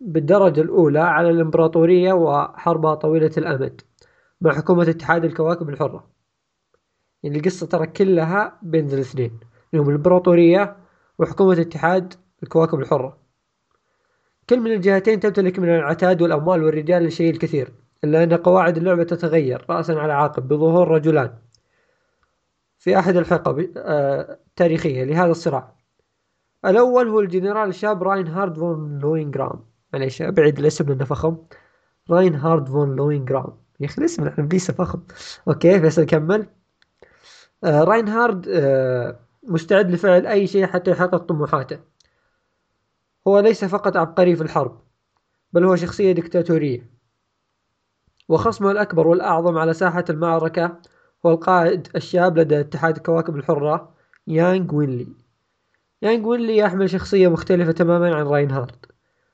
بالدرجة 0.00 0.60
الأولى 0.60 0.98
على 1.00 1.30
الإمبراطورية 1.30 2.12
وحربها 2.12 2.94
طويلة 2.94 3.30
الأمد 3.38 3.80
مع 4.40 4.52
حكومة 4.52 4.82
اتحاد 4.90 5.24
الكواكب 5.24 5.68
الحرة. 5.68 6.10
يعني 7.22 7.38
القصة 7.38 7.66
ترى 7.66 7.86
كلها 7.86 8.58
بين 8.62 8.86
الاثنين. 8.92 9.40
اللي 9.72 9.84
هم 9.84 9.88
الإمبراطورية 9.88 10.76
وحكومة 11.18 11.60
اتحاد 11.60 12.14
الكواكب 12.42 12.80
الحرة. 12.80 13.18
كل 14.50 14.60
من 14.60 14.72
الجهتين 14.72 15.20
تمتلك 15.20 15.58
من 15.58 15.68
العتاد 15.68 16.22
والأموال 16.22 16.64
والرجال 16.64 17.06
الشيء 17.06 17.30
الكثير 17.30 17.72
إلا 18.04 18.22
أن 18.22 18.34
قواعد 18.34 18.76
اللعبة 18.76 19.04
تتغير 19.04 19.66
رأسا 19.70 19.92
على 19.92 20.12
عقب 20.12 20.48
بظهور 20.48 20.88
رجلان. 20.88 21.34
في 22.78 22.98
أحد 22.98 23.16
الحقب 23.16 23.70
آه، 23.76 24.38
التاريخية 24.46 25.04
لهذا 25.04 25.30
الصراع. 25.30 25.74
الأول 26.64 27.08
هو 27.08 27.20
الجنرال 27.20 27.68
الشاب 27.68 28.02
راين 28.02 28.26
هارد 28.26 28.56
فون 28.56 28.98
لوينغرام. 28.98 29.64
معليش 29.92 30.22
أبعيد 30.22 30.58
الاسم 30.58 30.88
لأنه 30.88 31.04
فخم. 31.04 31.36
راين 32.10 32.34
هارد 32.34 32.68
فون 32.68 32.96
لوينغرام. 32.96 33.52
يا 33.80 33.86
أخي 33.86 33.98
الاسم 33.98 34.22
الإنجليزي 34.22 34.72
فخم. 34.72 35.02
okay 35.48 35.80
فيصل 35.80 36.04
كمل. 36.04 36.46
آه 37.64 37.84
راين 37.84 38.08
هارد 38.08 38.48
آه 38.48 39.20
مستعد 39.42 39.90
لفعل 39.90 40.26
أي 40.26 40.46
شيء 40.46 40.66
حتى 40.66 40.90
يحقق 40.90 41.16
طموحاته. 41.16 41.78
هو 43.26 43.38
ليس 43.38 43.64
فقط 43.64 43.96
عبقري 43.96 44.36
في 44.36 44.42
الحرب 44.42 44.80
بل 45.52 45.64
هو 45.64 45.76
شخصية 45.76 46.12
دكتاتورية. 46.12 46.90
وخصمه 48.28 48.70
الأكبر 48.70 49.06
والأعظم 49.06 49.58
على 49.58 49.74
ساحة 49.74 50.04
المعركة 50.10 50.80
هو 51.26 51.30
القائد 51.30 51.88
الشاب 51.96 52.38
لدى 52.38 52.60
اتحاد 52.60 52.96
الكواكب 52.96 53.36
الحرة 53.36 53.94
يانغ 54.26 54.74
وينلي. 54.74 55.08
يانغ 56.02 56.28
وينلي 56.28 56.56
يحمل 56.56 56.90
شخصية 56.90 57.28
مختلفة 57.28 57.72
تماما 57.72 58.14
عن 58.14 58.26
راينهارد 58.26 58.86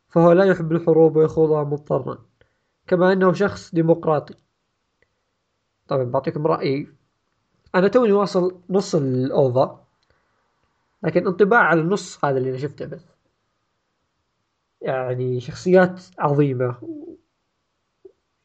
فهو 0.08 0.32
لا 0.32 0.44
يحب 0.44 0.72
الحروب 0.72 1.16
ويخوضها 1.16 1.64
مضطرا 1.64 2.18
كما 2.86 3.12
أنه 3.12 3.32
شخص 3.32 3.74
ديمقراطي. 3.74 4.34
طبعا 5.88 6.04
بعطيكم 6.04 6.46
رأيي. 6.46 6.88
أنا 7.74 7.88
توني 7.88 8.12
واصل 8.12 8.60
نص 8.70 8.94
الأوفا 8.94 9.84
لكن 11.02 11.26
انطباع 11.26 11.60
على 11.60 11.80
النص 11.80 12.24
هذا 12.24 12.38
اللي 12.38 12.50
أنا 12.50 12.58
شفته 12.58 12.86
بس. 12.86 13.13
يعني 14.84 15.40
شخصيات 15.40 16.00
عظيمة. 16.18 16.76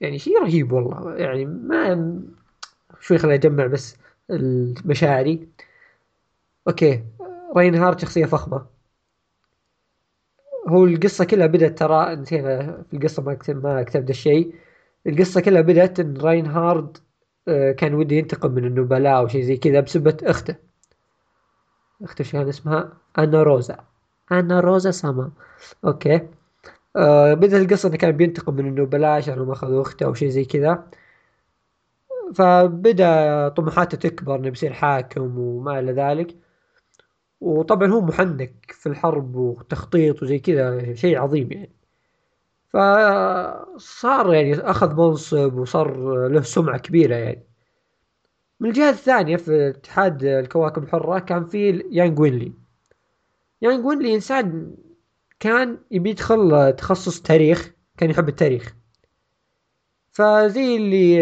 يعني 0.02 0.20
شيء 0.20 0.42
رهيب 0.44 0.72
والله. 0.72 1.16
يعني 1.16 1.46
ما 1.46 2.20
شوي 3.00 3.18
خليني 3.18 3.36
أجمع 3.36 3.66
بس 3.66 3.98
المشاعري. 4.30 5.48
okay. 6.68 7.04
راين 7.56 7.76
هارد 7.76 8.00
شخصية 8.00 8.26
فخمة. 8.26 8.66
هو 10.68 10.86
القصة 10.86 11.26
كلها 11.26 11.48
بدأت 11.48 11.80
ترى 11.80 12.16
نسينا 12.16 12.84
في 12.90 12.98
القصة 12.98 13.24
ما 13.24 13.34
كتب 13.34 13.64
ما 13.64 13.84
كتبت 13.84 14.10
الشيء. 14.10 14.56
القصة 15.08 15.42
كلها 15.42 15.62
بدأت 15.62 16.00
إن 16.00 16.18
راين 16.18 16.46
هارد 16.46 16.98
آه، 17.48 17.72
كان 17.72 17.94
وده 17.94 18.16
ينتقم 18.16 18.52
من 18.52 18.66
النبلاء 18.66 19.18
أو 19.18 19.28
شيء 19.28 19.42
زي 19.42 19.58
كذا 19.58 19.80
بسبة 19.80 20.18
أخته. 20.24 20.56
أخته 22.04 22.24
شو 22.24 22.32
كان 22.32 22.48
اسمها؟ 22.48 22.98
أنا 23.18 23.44
روزا. 23.44 23.89
أنا 24.32 24.60
روزا 24.60 24.92
سما. 24.92 25.32
أوكي. 25.86 26.28
آه 26.96 27.34
بدأت 27.34 27.62
القصة 27.62 27.90
إنه 27.90 27.98
كان 27.98 28.12
بينتقم 28.18 28.54
من 28.56 28.68
النبلاء 28.68 29.12
عشان 29.12 29.52
اخذوا 29.52 29.82
أخته 29.82 30.06
أو 30.06 30.14
شيء 30.14 30.30
زي 30.30 30.46
كذا. 30.46 30.88
فبدأ 32.36 33.50
طموحاته 33.50 33.98
تكبر 33.98 34.36
إنه 34.36 34.50
بيصير 34.50 34.74
حاكم 34.74 35.40
وما 35.40 35.80
إلى 35.80 35.92
ذلك. 35.92 36.36
وطبعا 37.42 37.88
هو 37.92 38.02
محنك 38.02 38.54
في 38.72 38.90
الحرب 38.90 39.36
وتخطيط 39.36 40.24
وزي 40.24 40.40
كذا 40.40 40.94
شيء 40.94 41.18
عظيم 41.20 41.52
يعني. 41.52 41.72
فصار 42.70 44.34
يعني 44.34 44.56
أخذ 44.60 44.96
منصب 44.96 45.54
وصار 45.58 45.98
له 46.28 46.42
سمعة 46.42 46.78
كبيرة 46.80 47.16
يعني. 47.16 47.44
من 48.60 48.70
الجهة 48.70 48.90
الثانية 48.90 49.38
في 49.38 49.70
اتحاد 49.70 50.24
الكواكب 50.24 50.84
الحرة 50.84 51.20
كان 51.20 51.46
في 51.48 51.84
يانغ 51.92 52.22
وينلي. 52.22 52.54
يانغ 53.62 53.88
وينلي 53.88 54.16
إنسان 54.16 54.76
كان 55.40 55.78
يبي 55.92 56.10
يدخل 56.10 56.74
تخصص 56.78 57.22
تاريخ 57.22 57.72
كان 57.98 58.10
يحب 58.10 58.30
التاريخ. 58.30 58.76
فزي 60.12 60.76
اللي 60.76 61.20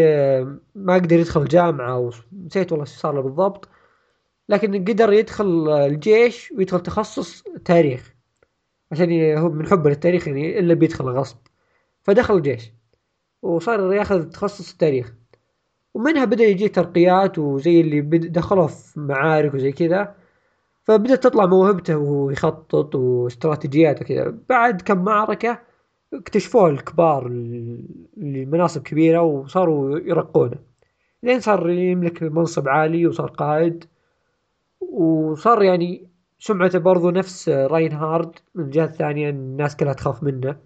ما 0.75 0.93
قدر 0.93 1.19
يدخل 1.19 1.45
جامعة 1.45 1.97
ونسيت 2.33 2.71
والله 2.71 2.85
إيش 2.85 2.93
صار 2.95 3.15
له 3.15 3.21
بالضبط 3.21 3.69
لكن 4.49 4.85
قدر 4.85 5.13
يدخل 5.13 5.69
الجيش 5.69 6.51
ويدخل 6.51 6.79
تخصص 6.79 7.43
تاريخ. 7.65 8.13
عشان 8.91 9.37
هو 9.37 9.49
من 9.49 9.67
حبه 9.67 9.89
للتاريخ 9.89 10.27
يعني 10.27 10.59
إلا 10.59 10.73
بيدخل 10.73 11.05
غصب 11.05 11.37
فدخل 12.03 12.35
الجيش 12.35 12.73
وصار 13.41 13.93
ياخذ 13.93 14.29
تخصص 14.29 14.71
التاريخ. 14.71 15.13
ومنها 15.93 16.25
بدأ 16.25 16.43
يجي 16.43 16.69
ترقيات 16.69 17.39
وزي 17.39 17.81
اللي 17.81 18.01
دخله 18.17 18.67
في 18.67 18.99
معارك 18.99 19.53
وزي 19.53 19.71
كذا. 19.71 20.15
فبدأت 20.87 21.23
تطلع 21.23 21.45
موهبته 21.45 21.97
وهو 21.97 22.29
يخطط 22.29 22.95
واستراتيجيات 22.95 24.01
وكذا 24.01 24.37
بعد 24.49 24.81
كم 24.81 25.03
معركة 25.03 25.59
اكتشفوه 26.13 26.69
الكبار 26.69 27.27
لمناصب 28.17 28.83
كبيرة 28.83 29.21
وصاروا 29.21 29.99
يرقونه. 29.99 30.57
لين 31.23 31.39
صار 31.39 31.69
يملك 31.69 32.23
منصب 32.23 32.67
عالي 32.67 33.07
وصار 33.07 33.27
قائد 33.27 33.85
وصار 34.81 35.63
يعني 35.63 36.09
سمعته 36.39 36.79
برضو 36.79 37.09
نفس 37.09 37.49
راين 37.49 37.93
هارد 37.93 38.31
من 38.55 38.65
الجهة 38.65 38.85
الثانية 38.85 39.29
الناس 39.29 39.75
كلها 39.75 39.93
تخاف 39.93 40.23
منه 40.23 40.57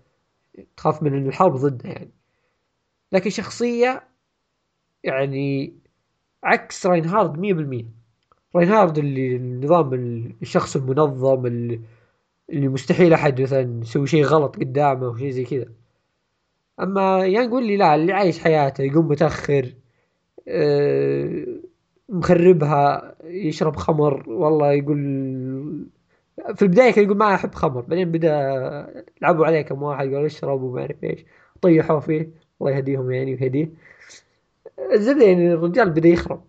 تخاف 0.77 1.03
من 1.03 1.27
الحرب 1.27 1.55
ضده 1.55 1.89
يعني. 1.89 2.11
لكن 3.11 3.29
شخصية 3.29 4.03
يعني 5.03 5.73
عكس 6.43 6.85
راين 6.85 7.05
هارد 7.05 7.39
مية 7.39 7.53
بالمية. 7.53 8.00
راين 8.55 8.69
هارد 8.69 8.97
اللي 8.97 9.35
النظام 9.35 9.93
الشخص 10.41 10.75
المنظم 10.75 11.45
اللي, 11.45 11.79
مستحيل 12.51 13.13
أحد 13.13 13.41
مثلا 13.41 13.81
يسوي 13.81 14.07
شيء 14.07 14.23
غلط 14.23 14.55
قدامه 14.55 15.05
أو 15.07 15.15
شيء 15.17 15.29
زي 15.29 15.43
كذا. 15.43 15.65
أما 16.81 17.25
يانج 17.25 17.53
لي 17.53 17.77
لا 17.77 17.95
اللي 17.95 18.13
عايش 18.13 18.39
حياته 18.39 18.83
يقوم 18.83 19.07
متأخر 19.07 19.73
أه 20.47 21.45
مخربها 22.09 23.15
يشرب 23.23 23.75
خمر. 23.75 24.29
والله 24.29 24.71
يقول 24.73 24.97
في 26.55 26.61
البداية 26.61 26.91
كان 26.91 27.03
يقول 27.03 27.17
ما 27.17 27.35
أحب 27.35 27.55
خمر 27.55 27.81
بعدين 27.81 28.11
بدأ 28.11 29.03
لعبوا 29.21 29.45
عليه 29.45 29.61
كم 29.61 29.83
واحد 29.83 30.05
قالوا 30.07 30.25
اشرب 30.25 30.61
وما 30.61 30.81
أعرف 30.81 31.03
إيش 31.03 31.25
طيحوا 31.61 31.99
فيه 31.99 32.31
الله 32.61 32.71
يهديهم 32.71 33.11
يعني 33.11 33.31
ويهديه. 33.33 33.71
الزبدة 34.93 35.25
يعني 35.25 35.53
الرجال 35.53 35.89
بدأ 35.89 36.09
يخرب. 36.09 36.43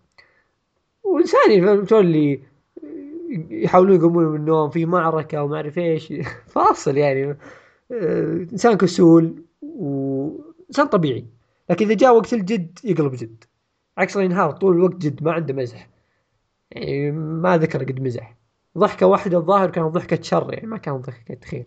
وإنسان 1.12 1.66
فهمتوا 1.66 2.00
اللي 2.00 2.42
يحاولون 3.50 3.96
يقومون 3.96 4.24
من 4.24 4.36
النوم 4.36 4.70
في 4.70 4.86
معركة 4.86 5.42
وما 5.42 5.56
أعرف 5.56 5.78
إيش. 5.78 6.12
فاصل 6.54 6.96
يعني. 6.96 7.38
إنسان 8.52 8.76
كسول 8.76 9.44
وإنسان 9.62 10.86
طبيعي. 10.86 11.26
لكن 11.70 11.86
إذا 11.86 11.94
جاء 11.94 12.16
وقت 12.16 12.32
الجد 12.32 12.78
يقلب 12.84 13.14
جد. 13.14 13.44
عكس 13.98 14.16
رينهارد 14.16 14.54
طول 14.58 14.76
الوقت 14.76 14.96
جد 14.96 15.22
ما 15.22 15.32
عنده 15.32 15.54
مزح. 15.54 15.88
يعني 16.70 17.10
ما 17.12 17.58
ذكر 17.58 17.84
قد 17.84 18.00
مزح. 18.00 18.36
ضحكة 18.78 19.06
واحدة 19.06 19.38
الظاهر 19.38 19.70
كانت 19.70 19.86
ضحكة 19.94 20.22
شر 20.22 20.54
يعني 20.54 20.66
ما 20.66 20.78
كانت 20.78 21.06
ضحكة 21.06 21.38
خير 21.46 21.66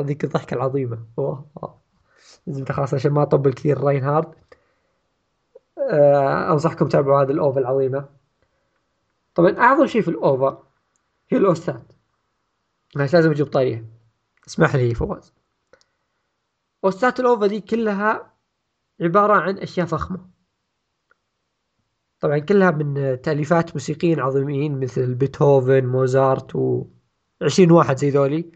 هذيك 0.00 0.24
الضحكة 0.24 0.54
العظيمة. 0.54 0.98
أوه 1.18 1.46
لازم 2.46 2.64
خلاص 2.64 2.94
عشان 2.94 3.12
ما 3.12 3.22
أطبل 3.22 3.52
كثير 3.52 3.80
راينهارد 3.80 4.34
آه 5.90 6.52
أنصحكم 6.52 6.88
تتابعوا 6.88 7.22
هذه 7.22 7.30
ال 7.30 7.38
OVA 7.38 7.60
العظيمة. 7.60 8.21
طبعا 9.34 9.58
أعظم 9.58 9.86
شيء 9.86 10.02
في 10.02 10.08
ال 10.08 10.21
OVA 10.21 10.62
هي 11.28 11.38
ال 11.38 11.49
OST 11.49 11.81
ات 11.81 11.92
بس 12.96 13.14
لازم 13.14 13.30
أجيب 13.30 13.46
طاريها 13.46 13.84
اسمح 14.46 14.74
لي 14.76 14.94
فواز. 14.94 15.32
OST 16.84 17.11
ات 17.11 17.20
ال 17.20 17.26
OVA 17.26 17.46
دي 17.46 17.60
كلها 17.60 18.32
عبارة 19.00 19.32
عن 19.40 19.58
أشياء 19.58 19.86
فخمة. 19.86 20.30
طبعا 22.20 22.38
كلها 22.38 22.70
من 22.70 23.20
تأليفات 23.22 23.72
موسيقيين 23.74 24.20
عظيمين 24.20 24.80
مثل 24.80 25.14
بيتهوفن 25.14 25.86
موزارت 25.86 26.56
و 26.56 26.86
20 27.42 27.70
واحد 27.70 27.96
زي 27.96 28.10
ذولي. 28.10 28.52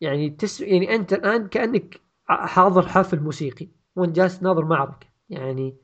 يعني 0.00 0.30
تس 0.30 0.60
يعني 0.60 0.94
أنت 0.94 1.12
الآن 1.12 1.48
كأنك 1.48 2.00
حاضر 2.24 2.88
حفل 2.88 3.20
موسيقي. 3.20 3.68
وأنت 3.96 4.16
جالس 4.16 4.42
ناظر 4.42 4.64
معركة. 4.64 5.06
يعني 5.28 5.76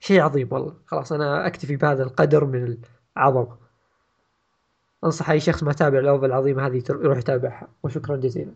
شيء 0.00 0.20
عظيم 0.20 0.48
والله. 0.50 0.74
خلاص 0.86 1.12
أنا 1.12 1.46
أكتفي 1.46 1.76
بهذا 1.76 2.02
القدر 2.02 2.44
من 2.44 2.78
العظمة 3.16 3.56
أنصح 5.04 5.30
أي 5.30 5.40
شخص 5.40 5.62
ما 5.62 5.72
تابع 5.72 5.98
ال 5.98 6.05
OVA 6.05 6.26
العظيمة 6.26 6.66
هذه 6.66 6.82
يروح 6.90 7.18
يتابعها. 7.18 7.68
وشكرا 7.82 8.16
جزيلا. 8.16 8.52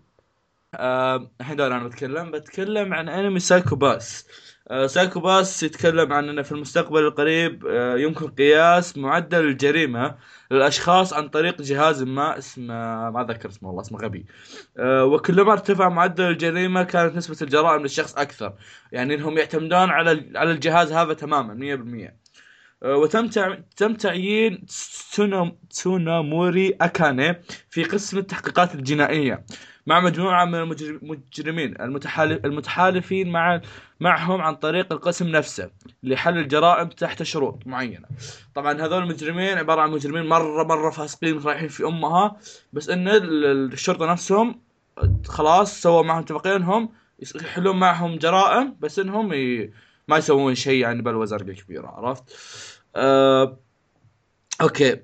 الحين 0.74 1.60
آه 1.60 1.66
أنا 1.66 1.84
بتكلم. 1.88 2.30
بتكلم 2.30 2.94
عن 2.94 3.08
أنمي 3.08 3.40
Psycho-Pass. 3.40 4.26
آه 4.70 4.86
Psycho-Pass 4.86 5.62
يتكلم 5.62 6.12
عن 6.12 6.28
إنه 6.28 6.42
في 6.42 6.52
المستقبل 6.52 7.00
القريب 7.04 7.66
آه 7.66 7.96
يمكن 7.96 8.26
قياس 8.28 8.96
معدل 8.98 9.44
الجريمه 9.44 10.16
للأشخاص 10.50 11.12
عن 11.12 11.28
طريق 11.28 11.62
جهاز 11.62 12.02
ما 12.02 12.38
اسمه 12.38 13.10
ما 13.10 13.26
ذكر 13.28 13.48
اسمه 13.48 13.68
والله 13.68 13.82
اسمه 13.82 13.98
غبي. 13.98 14.26
آه 14.78 15.04
وكلما 15.04 15.52
ارتفع 15.52 15.88
معدل 15.88 16.24
الجريمة 16.24 16.82
كانت 16.82 17.16
نسبة 17.16 17.36
الجرائم 17.42 17.82
للشخص 17.82 18.14
أكثر. 18.18 18.52
يعني 18.92 19.14
إنهم 19.14 19.38
يعتمدون 19.38 19.90
على 19.90 20.30
على 20.36 20.52
الجهاز 20.52 20.92
هذا 20.92 21.12
تماما 21.14 21.54
100% 21.54 22.20
آه، 22.82 22.96
وتم 22.96 23.26
تم 23.76 23.94
تعيين 23.94 24.66
تسونا- 24.66 25.52
تسوناموري 25.70 26.76
أكاني 26.80 27.42
في 27.70 27.84
قسم 27.84 28.18
التحقيقات 28.18 28.74
الجنائية. 28.74 29.44
مع 29.86 30.00
مجموعة 30.00 30.44
من 30.44 30.54
المجر- 30.54 30.98
المجرمين 31.02 31.80
المتحالف 31.80 32.44
المتحالفين 32.44 33.28
مع 33.32 33.60
معهم 34.00 34.40
عن 34.40 34.54
طريق 34.54 34.92
القسم 34.92 35.28
نفسه 35.28 35.70
لحل 36.02 36.38
الجرائم 36.38 36.88
تحت 36.88 37.22
شروط 37.22 37.66
معينة. 37.66 38.06
طبعا 38.54 38.72
هذول 38.82 39.02
المجرمين 39.02 39.58
عبارة 39.58 39.80
عن 39.80 39.90
مجرمين 39.90 40.26
مره 40.26 40.64
مرة 40.64 40.90
فاسقين 40.90 41.38
رايحين 41.38 41.68
في 41.68 41.84
أمها 41.84 42.36
بس 42.72 42.88
إن 42.88 43.08
ال- 43.08 43.44
ال- 43.44 43.72
الشرطة 43.72 44.06
نفسهم 44.12 44.60
خلاص 45.26 45.82
سووا 45.82 46.02
معهم 46.02 46.18
اتفاقيه 46.22 46.56
انهم 46.56 46.88
يس- 47.20 47.36
يحلون 47.36 47.76
معهم 47.78 48.16
جرائم 48.16 48.76
بس 48.80 48.98
إنهم 48.98 49.32
ي... 49.32 49.70
ما 50.08 50.16
يسوون 50.16 50.54
شيء 50.54 50.80
يعني 50.82 51.02
بلوى 51.02 51.26
زرقاء 51.26 51.54
كبيرة 51.54 51.86
عرفت؟ 51.86 52.24
أه... 52.96 53.56
okay 54.60 54.96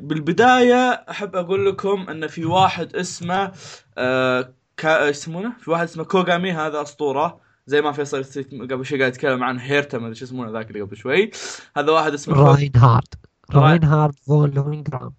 بالبداية 0.00 0.90
أحب 1.10 1.36
أقول 1.36 1.66
لكم 1.66 2.06
إن 2.10 2.26
في 2.26 2.44
واحد 2.44 2.96
اسمه 2.96 3.52
أه... 3.98 4.54
كا... 4.76 5.08
يسمونه؟ 5.08 5.52
في 5.60 5.70
واحد 5.70 5.84
اسمه 5.84 6.04
كوغامي 6.04 6.52
هذا 6.52 6.82
أسطورة 6.82 7.40
زي 7.66 7.82
ما 7.82 7.92
فيصل 7.92 8.24
قبل 8.70 8.86
شوي 8.86 8.98
قاعد 8.98 9.12
يتكلم 9.12 9.44
عن 9.44 9.58
هيرتا 9.58 9.98
ما 9.98 10.06
أدري 10.06 10.14
شو 10.14 10.24
يسمونه 10.24 10.50
ذاك 10.50 10.68
اللي 10.70 10.80
قبل 10.80 10.96
شوي. 10.96 11.30
هذا 11.76 11.92
واحد 11.92 12.12
اسمه 12.12 12.34
راين 12.42 12.72
هارد 12.76 13.14
راين- 13.54 13.84
هارد 13.84 14.14
فون 14.26 14.50
لوينغرام. 14.50 15.12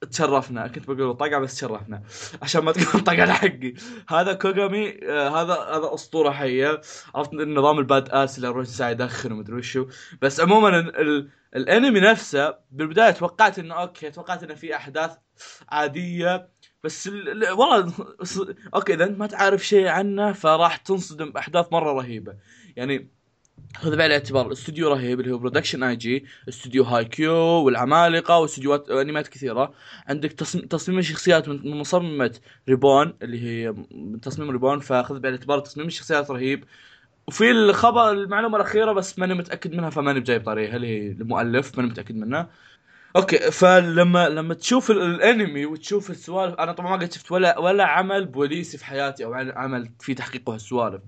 تشرفنا 0.00 0.68
كنت 0.68 0.90
بقول 0.90 1.14
طقع 1.16 1.38
بس 1.38 1.56
تشرفنا 1.56 2.02
عشان 2.42 2.64
ما 2.64 2.72
تقول 2.72 3.04
طقع 3.04 3.26
حقي. 3.26 3.74
هذا 4.08 4.32
كوغامي 4.32 5.00
آه 5.08 5.28
هذا 5.28 5.54
هذا 5.54 5.94
أسطورة 5.94 6.30
حية. 6.30 6.80
عرفت 7.14 7.32
النظام 7.32 7.78
ال 7.78 8.08
badass 8.08 8.36
اللي 8.36 8.48
يروح 8.48 8.66
ساعه 8.66 8.90
يدخن 8.90 9.32
ومدري 9.32 9.56
وشو. 9.56 9.86
بس 10.22 10.40
عموما 10.40 10.68
ال 10.68 10.96
ال 10.96 11.28
الأنمي 11.56 12.00
نفسه 12.00 12.54
بالبداية 12.70 13.10
توقعت 13.10 13.58
إنه 13.58 13.74
okay 13.74 14.10
توقعت 14.10 14.42
إنه 14.42 14.54
في 14.54 14.76
أحداث 14.76 15.16
عادية. 15.68 16.48
بس 16.84 17.06
ال 17.06 17.44
ال 17.44 17.50
والله 17.52 17.94
okay 18.74 18.94
إذا 18.94 19.04
أنت 19.04 19.18
ما 19.18 19.26
تعرف 19.26 19.66
شيء 19.66 19.86
عنه 19.86 20.32
فراح 20.32 20.76
تنصدم 20.76 21.30
بأحداث 21.30 21.72
مرة 21.72 21.92
رهيبة. 21.92 22.36
يعني 22.76 23.10
خذ 23.76 23.96
بعين 23.96 24.06
الاعتبار. 24.10 24.46
الاستوديو 24.46 24.88
رهيب 24.88 25.20
اللي 25.20 25.32
هو 25.32 25.38
Production 25.38 25.82
I.G 25.82 26.24
استوديو 26.48 26.84
Haikyuu 26.84 27.34
والعمالقه 27.36 28.38
واستديوهات 28.38 28.90
انميات 28.90 29.28
كثيرة. 29.28 29.72
عندك 30.08 30.32
تصميم 30.32 30.66
تصميم 30.66 30.98
الشخصيات 30.98 31.48
من 31.48 31.76
مصممة 31.78 32.38
Reborn 32.68 33.14
اللي 33.22 33.42
هي 33.42 33.74
من 33.92 34.20
تصميم 34.20 34.50
Reborn 34.50 34.80
فخذ 34.80 35.20
بعين 35.20 35.34
الاعتبار 35.34 35.58
تصميم 35.60 35.86
الشخصيات 35.86 36.30
رهيب. 36.30 36.64
وفي 37.28 37.50
الخبر 37.50 38.10
المعلومة 38.10 38.56
الأخيرة 38.56 38.92
بس 38.92 39.18
ماني 39.18 39.34
متأكد 39.34 39.74
منها 39.74 39.90
فماني 39.90 40.20
بجايب 40.20 40.44
طاريها 40.44 40.76
اللي 40.76 40.86
هي 40.86 41.10
المؤلف 41.12 41.76
ماني 41.78 41.90
متأكد 41.90 42.16
منها. 42.16 42.50
okay 43.16 43.50
فلما 43.50 44.28
لما 44.28 44.54
تشوف 44.54 44.90
ال- 44.90 45.02
الأنمي 45.02 45.66
وتشوف 45.66 46.10
السوالف 46.10 46.54
أنا 46.54 46.72
طبعا 46.72 46.90
ما 46.96 47.02
قد 47.02 47.12
شفت 47.12 47.32
ولا 47.32 47.58
ولا 47.58 47.84
عمل 47.84 48.24
بوليسي 48.26 48.78
في 48.78 48.84
حياتي 48.84 49.24
أو 49.24 49.34
عمل 49.34 49.90
في 50.00 50.14
تحقيق 50.14 50.50
هالسوالف 50.50 51.02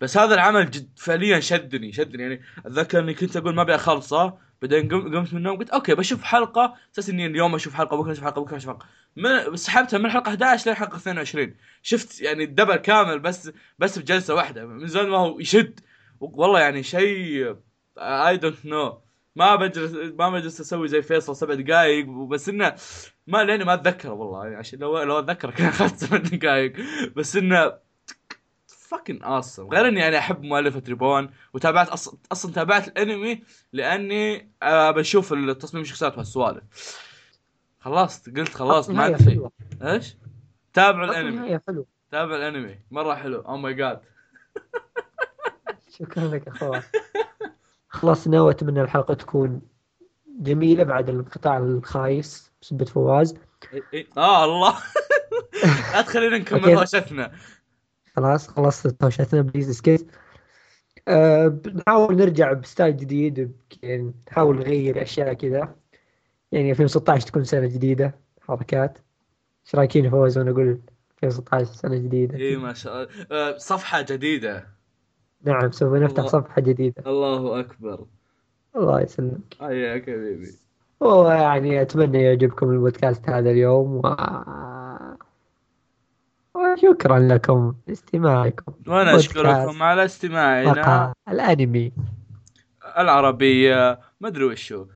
بس 0.00 0.16
هذا 0.18 0.34
العمل 0.34 0.70
جد 0.70 0.88
فعليا 0.96 1.40
شدني 1.40 1.92
شدني. 1.92 2.22
يعني 2.22 2.40
أتذكر 2.66 2.98
إني 2.98 3.14
كنت 3.14 3.36
أقول 3.36 3.54
ما 3.54 3.62
أبي 3.62 3.74
أخلصه 3.74 4.38
بعدين 4.62 4.88
قم- 4.88 5.16
قمت 5.16 5.32
من 5.32 5.38
النوم 5.38 5.58
قلت 5.58 5.70
okay 5.70 5.94
بشوف 5.94 6.22
حلقة. 6.22 6.74
أساس 6.94 7.08
إني 7.10 7.26
اليوم 7.26 7.54
أشوف 7.54 7.74
حلقة 7.74 7.96
بكرة 7.96 8.12
أشوف 8.12 8.24
حلقة 8.24 8.42
بكرة 8.42 8.56
أشوف 8.56 8.70
حلقة. 8.70 8.86
من 9.16 9.56
سحبتها 9.56 9.98
من 9.98 10.10
حلقة 10.10 10.28
11 10.28 10.70
لحلقه 10.70 10.96
22 10.96 11.54
شفت 11.82 12.20
يعني 12.20 12.44
ال 12.44 12.49
double 12.49 12.76
كامل 12.76 13.18
بس 13.18 13.50
بس 13.78 13.98
بجلسة 13.98 14.34
واحدة. 14.34 14.66
من 14.66 14.86
زمان 14.86 15.08
ما 15.08 15.16
هو 15.16 15.38
يشد. 15.40 15.80
والله 16.20 16.60
يعني 16.60 16.82
شيء 16.82 17.56
I 17.98 18.36
don't 18.36 18.66
know 18.66 19.00
ما 19.36 19.54
بجلس 19.56 19.92
ما 20.18 20.30
بجلس 20.30 20.60
أسوي 20.60 20.88
زي 20.88 21.02
فيصل 21.02 21.36
سبع 21.36 21.54
دقائق 21.54 22.06
بس 22.06 22.48
إنه 22.48 22.74
ما 23.26 23.44
لأني 23.44 23.64
ما 23.64 23.74
أتذكره 23.74 24.10
والله. 24.12 24.44
يعني 24.44 24.56
عشان 24.56 24.78
لو 24.78 25.02
لو 25.02 25.18
اتذكر 25.18 25.50
كان 25.50 25.66
اخذت 25.68 25.96
سبع 25.96 26.16
دقائق 26.18 26.72
بس 27.16 27.36
إنه 27.36 27.87
fucking 28.88 29.22
awesome 29.22 29.68
غير 29.68 29.88
إني 29.88 30.08
أنا 30.08 30.18
أحب 30.18 30.42
مؤلفه 30.42 30.82
Reborn 30.88 31.30
وتابعت 31.54 31.88
أصلا 31.88 32.18
أصلا 32.32 32.52
تابعت 32.52 32.88
الأنمي 32.88 33.42
لأني 33.72 34.52
آه 34.62 34.90
بشوف 34.90 35.32
التصميم 35.32 35.82
الشخصيات 35.82 36.14
وهالسوالف 36.14 36.62
خلصت 37.80 38.36
قلت 38.36 38.54
خلاص 38.54 38.90
ما 38.90 39.02
عندي 39.02 39.24
شيء. 39.24 39.48
إيش؟ 39.82 40.16
تابعوا 40.72 41.04
الأنمي. 41.04 41.60
حلو 41.68 41.86
تابع 42.10 42.36
الأنمي. 42.36 42.78
مرة 42.90 43.14
حلو. 43.14 43.40
oh 43.40 43.56
my 43.56 43.74
god 43.74 44.00
شكرا 45.98 46.24
لك 46.24 46.48
أخوي 46.48 46.82
خلصنا 47.88 48.40
واتمنى 48.40 48.82
الحلقة 48.82 49.14
تكون 49.14 49.60
جميلة 50.40 50.84
بعد 50.84 51.08
الانقطاع 51.08 51.56
الخايس 51.56 52.50
بسبه 52.62 52.84
فواز. 52.84 53.34
آه 54.18 54.44
الله. 54.44 54.74
لا 55.92 56.02
تخلينا 56.02 56.38
نكمل 56.38 56.70
okay. 56.70 57.30
خلاص 58.18 58.48
خلصت 58.48 59.04
هوشتنا 59.04 59.42
please 59.42 59.70
اسكت 59.70 60.10
أه 61.08 61.48
بنحاول 61.48 62.16
نرجع 62.16 62.52
ب 62.52 62.59
style 62.59 62.96
جديد 62.96 63.52
يعني 63.82 64.14
نحاول 64.30 64.56
نغير 64.56 65.02
أشياء 65.02 65.32
كذا. 65.32 65.74
يعني 66.52 66.70
2016 66.70 67.26
تكون 67.26 67.44
سنة 67.44 67.66
جديدة 67.66 68.18
حركات. 68.40 68.98
إيش 69.66 69.74
رأيك 69.74 70.10
يا 70.10 70.16
فواز؟ 70.16 70.38
وأنا 70.38 70.50
أقول 70.50 70.80
2016 71.24 71.72
سنة 71.72 71.96
جديدة. 71.96 72.38
اي 72.38 72.56
ما 72.56 72.72
شاء 72.72 73.02
الله. 73.02 73.26
آه، 73.30 73.56
صفحة 73.56 74.02
جديدة. 74.02 74.66
نعم 75.42 75.70
سوف 75.70 75.94
نفتح 75.94 76.18
الله. 76.18 76.30
صفحة 76.30 76.62
جديدة. 76.62 77.02
الله 77.06 77.60
أكبر. 77.60 78.06
الله 78.76 79.00
يسلمك. 79.00 79.54
حياك 79.60 80.02
حبيبي 80.02 80.52
ويعني 81.00 81.82
أتمنى 81.82 82.22
يعجبكم 82.22 82.70
البودكاست 82.70 83.28
هذا 83.28 83.50
اليوم 83.50 83.96
و... 83.96 84.00
وشكرا 86.84 87.18
لكم 87.18 87.74
لاستماعكم. 87.86 88.72
وأنا 88.86 89.16
أشكركم 89.16 89.82
على 89.82 90.04
استماعنا. 90.04 90.70
مقهى 90.70 91.12
الأنمي. 91.28 91.92
العربية 92.98 94.00
ما 94.20 94.28
أدري 94.28 94.44
وشو. 94.44 94.86